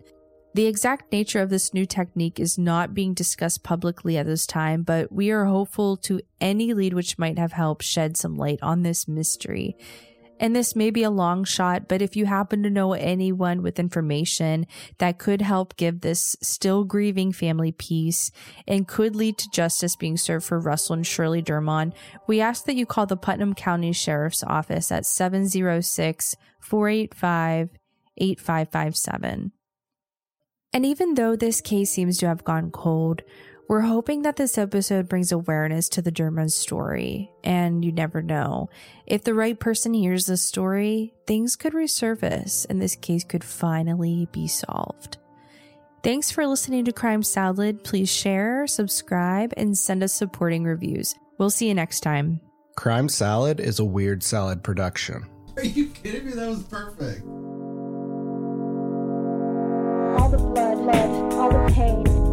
The 0.54 0.68
exact 0.68 1.12
nature 1.12 1.42
of 1.42 1.50
this 1.50 1.74
new 1.74 1.86
technique 1.86 2.40
is 2.40 2.58
not 2.58 2.94
being 2.94 3.14
discussed 3.14 3.64
publicly 3.64 4.18
at 4.18 4.28
this 4.28 4.46
time, 4.48 4.84
but 4.84 5.12
we 5.12 5.30
are 5.32 5.46
hopeful 5.46 5.98
to 5.98 6.22
any 6.40 6.74
lead 6.74 6.94
which 6.94 7.18
might 7.18 7.38
have 7.38 7.52
helped 7.52 7.84
shed 7.84 8.16
some 8.16 8.38
light 8.38 8.60
on 8.62 8.84
this 8.84 9.10
mystery. 9.10 9.76
And 10.44 10.54
this 10.54 10.76
may 10.76 10.90
be 10.90 11.04
a 11.04 11.10
long 11.10 11.46
shot, 11.46 11.88
but 11.88 12.02
if 12.02 12.18
you 12.18 12.26
happen 12.26 12.64
to 12.64 12.70
know 12.70 12.92
anyone 12.92 13.62
with 13.62 13.80
information 13.80 14.68
that 14.98 15.18
could 15.18 15.42
help 15.42 15.78
give 15.78 16.02
this 16.02 16.36
still 16.42 16.84
grieving 16.84 17.32
family 17.32 17.72
peace 17.72 18.30
and 18.68 18.86
could 18.86 19.16
lead 19.16 19.38
to 19.38 19.50
justice 19.52 19.96
being 19.96 20.18
served 20.18 20.46
for 20.46 20.60
Russell 20.60 20.96
and 20.96 21.08
Shirley 21.08 21.42
Dermond, 21.42 21.94
we 22.28 22.42
ask 22.42 22.66
that 22.66 22.76
you 22.76 22.86
call 22.86 23.06
the 23.06 23.16
Putnam 23.16 23.54
County 23.54 23.94
Sheriff's 23.94 24.44
Office 24.44 24.92
at 24.92 25.06
706 25.06 26.36
485 26.60 27.70
8557. 28.18 29.54
And 30.74 30.86
even 30.86 31.14
though 31.14 31.38
this 31.38 31.62
case 31.62 31.92
seems 31.92 32.18
to 32.18 32.28
have 32.28 32.44
gone 32.44 32.70
cold, 32.70 33.22
we're 33.74 33.82
hoping 33.82 34.22
that 34.22 34.36
this 34.36 34.60
episode 34.60 35.10
brings 35.10 35.32
awareness 35.32 35.90
to 35.90 36.00
the 36.00 36.12
Dermond 36.12 36.52
story, 36.52 37.32
and 37.44 37.84
you 37.84 37.92
never 37.92 38.22
know. 38.22 38.70
If 39.08 39.24
the 39.24 39.34
right 39.34 39.60
person 39.60 39.96
hears 39.96 40.28
the 40.28 40.38
story, 40.38 41.16
things 41.26 41.56
could 41.56 41.74
resurface 41.74 42.68
and 42.70 42.80
this 42.80 42.96
case 42.96 43.24
could 43.24 43.44
finally 43.44 44.28
be 44.32 44.48
solved. 44.48 45.18
Thanks 46.04 46.30
for 46.30 46.46
listening 46.46 46.86
to 46.86 46.92
Crime 46.92 47.24
Salad. 47.24 47.84
Please 47.84 48.12
share, 48.12 48.68
subscribe, 48.68 49.56
and 49.58 49.76
send 49.76 50.04
us 50.04 50.14
supporting 50.14 50.66
reviews. 50.66 51.16
We'll 51.40 51.50
see 51.50 51.68
you 51.68 51.74
next 51.74 52.02
time. 52.02 52.42
Crime 52.76 53.10
Salad 53.10 53.60
is 53.60 53.80
a 53.80 53.86
weird 53.86 54.22
salad 54.22 54.64
production. 54.64 55.26
Are 55.58 55.66
you 55.66 55.88
kidding 55.88 56.28
me? 56.28 56.34
That 56.34 56.48
was 56.48 56.62
perfect. 56.62 57.24
All 60.22 60.30
the 60.30 60.38
blood, 60.38 60.78
blood, 60.78 61.34
all 61.34 61.50
the 61.50 61.74
pain, 61.74 62.04
pain. 62.04 62.33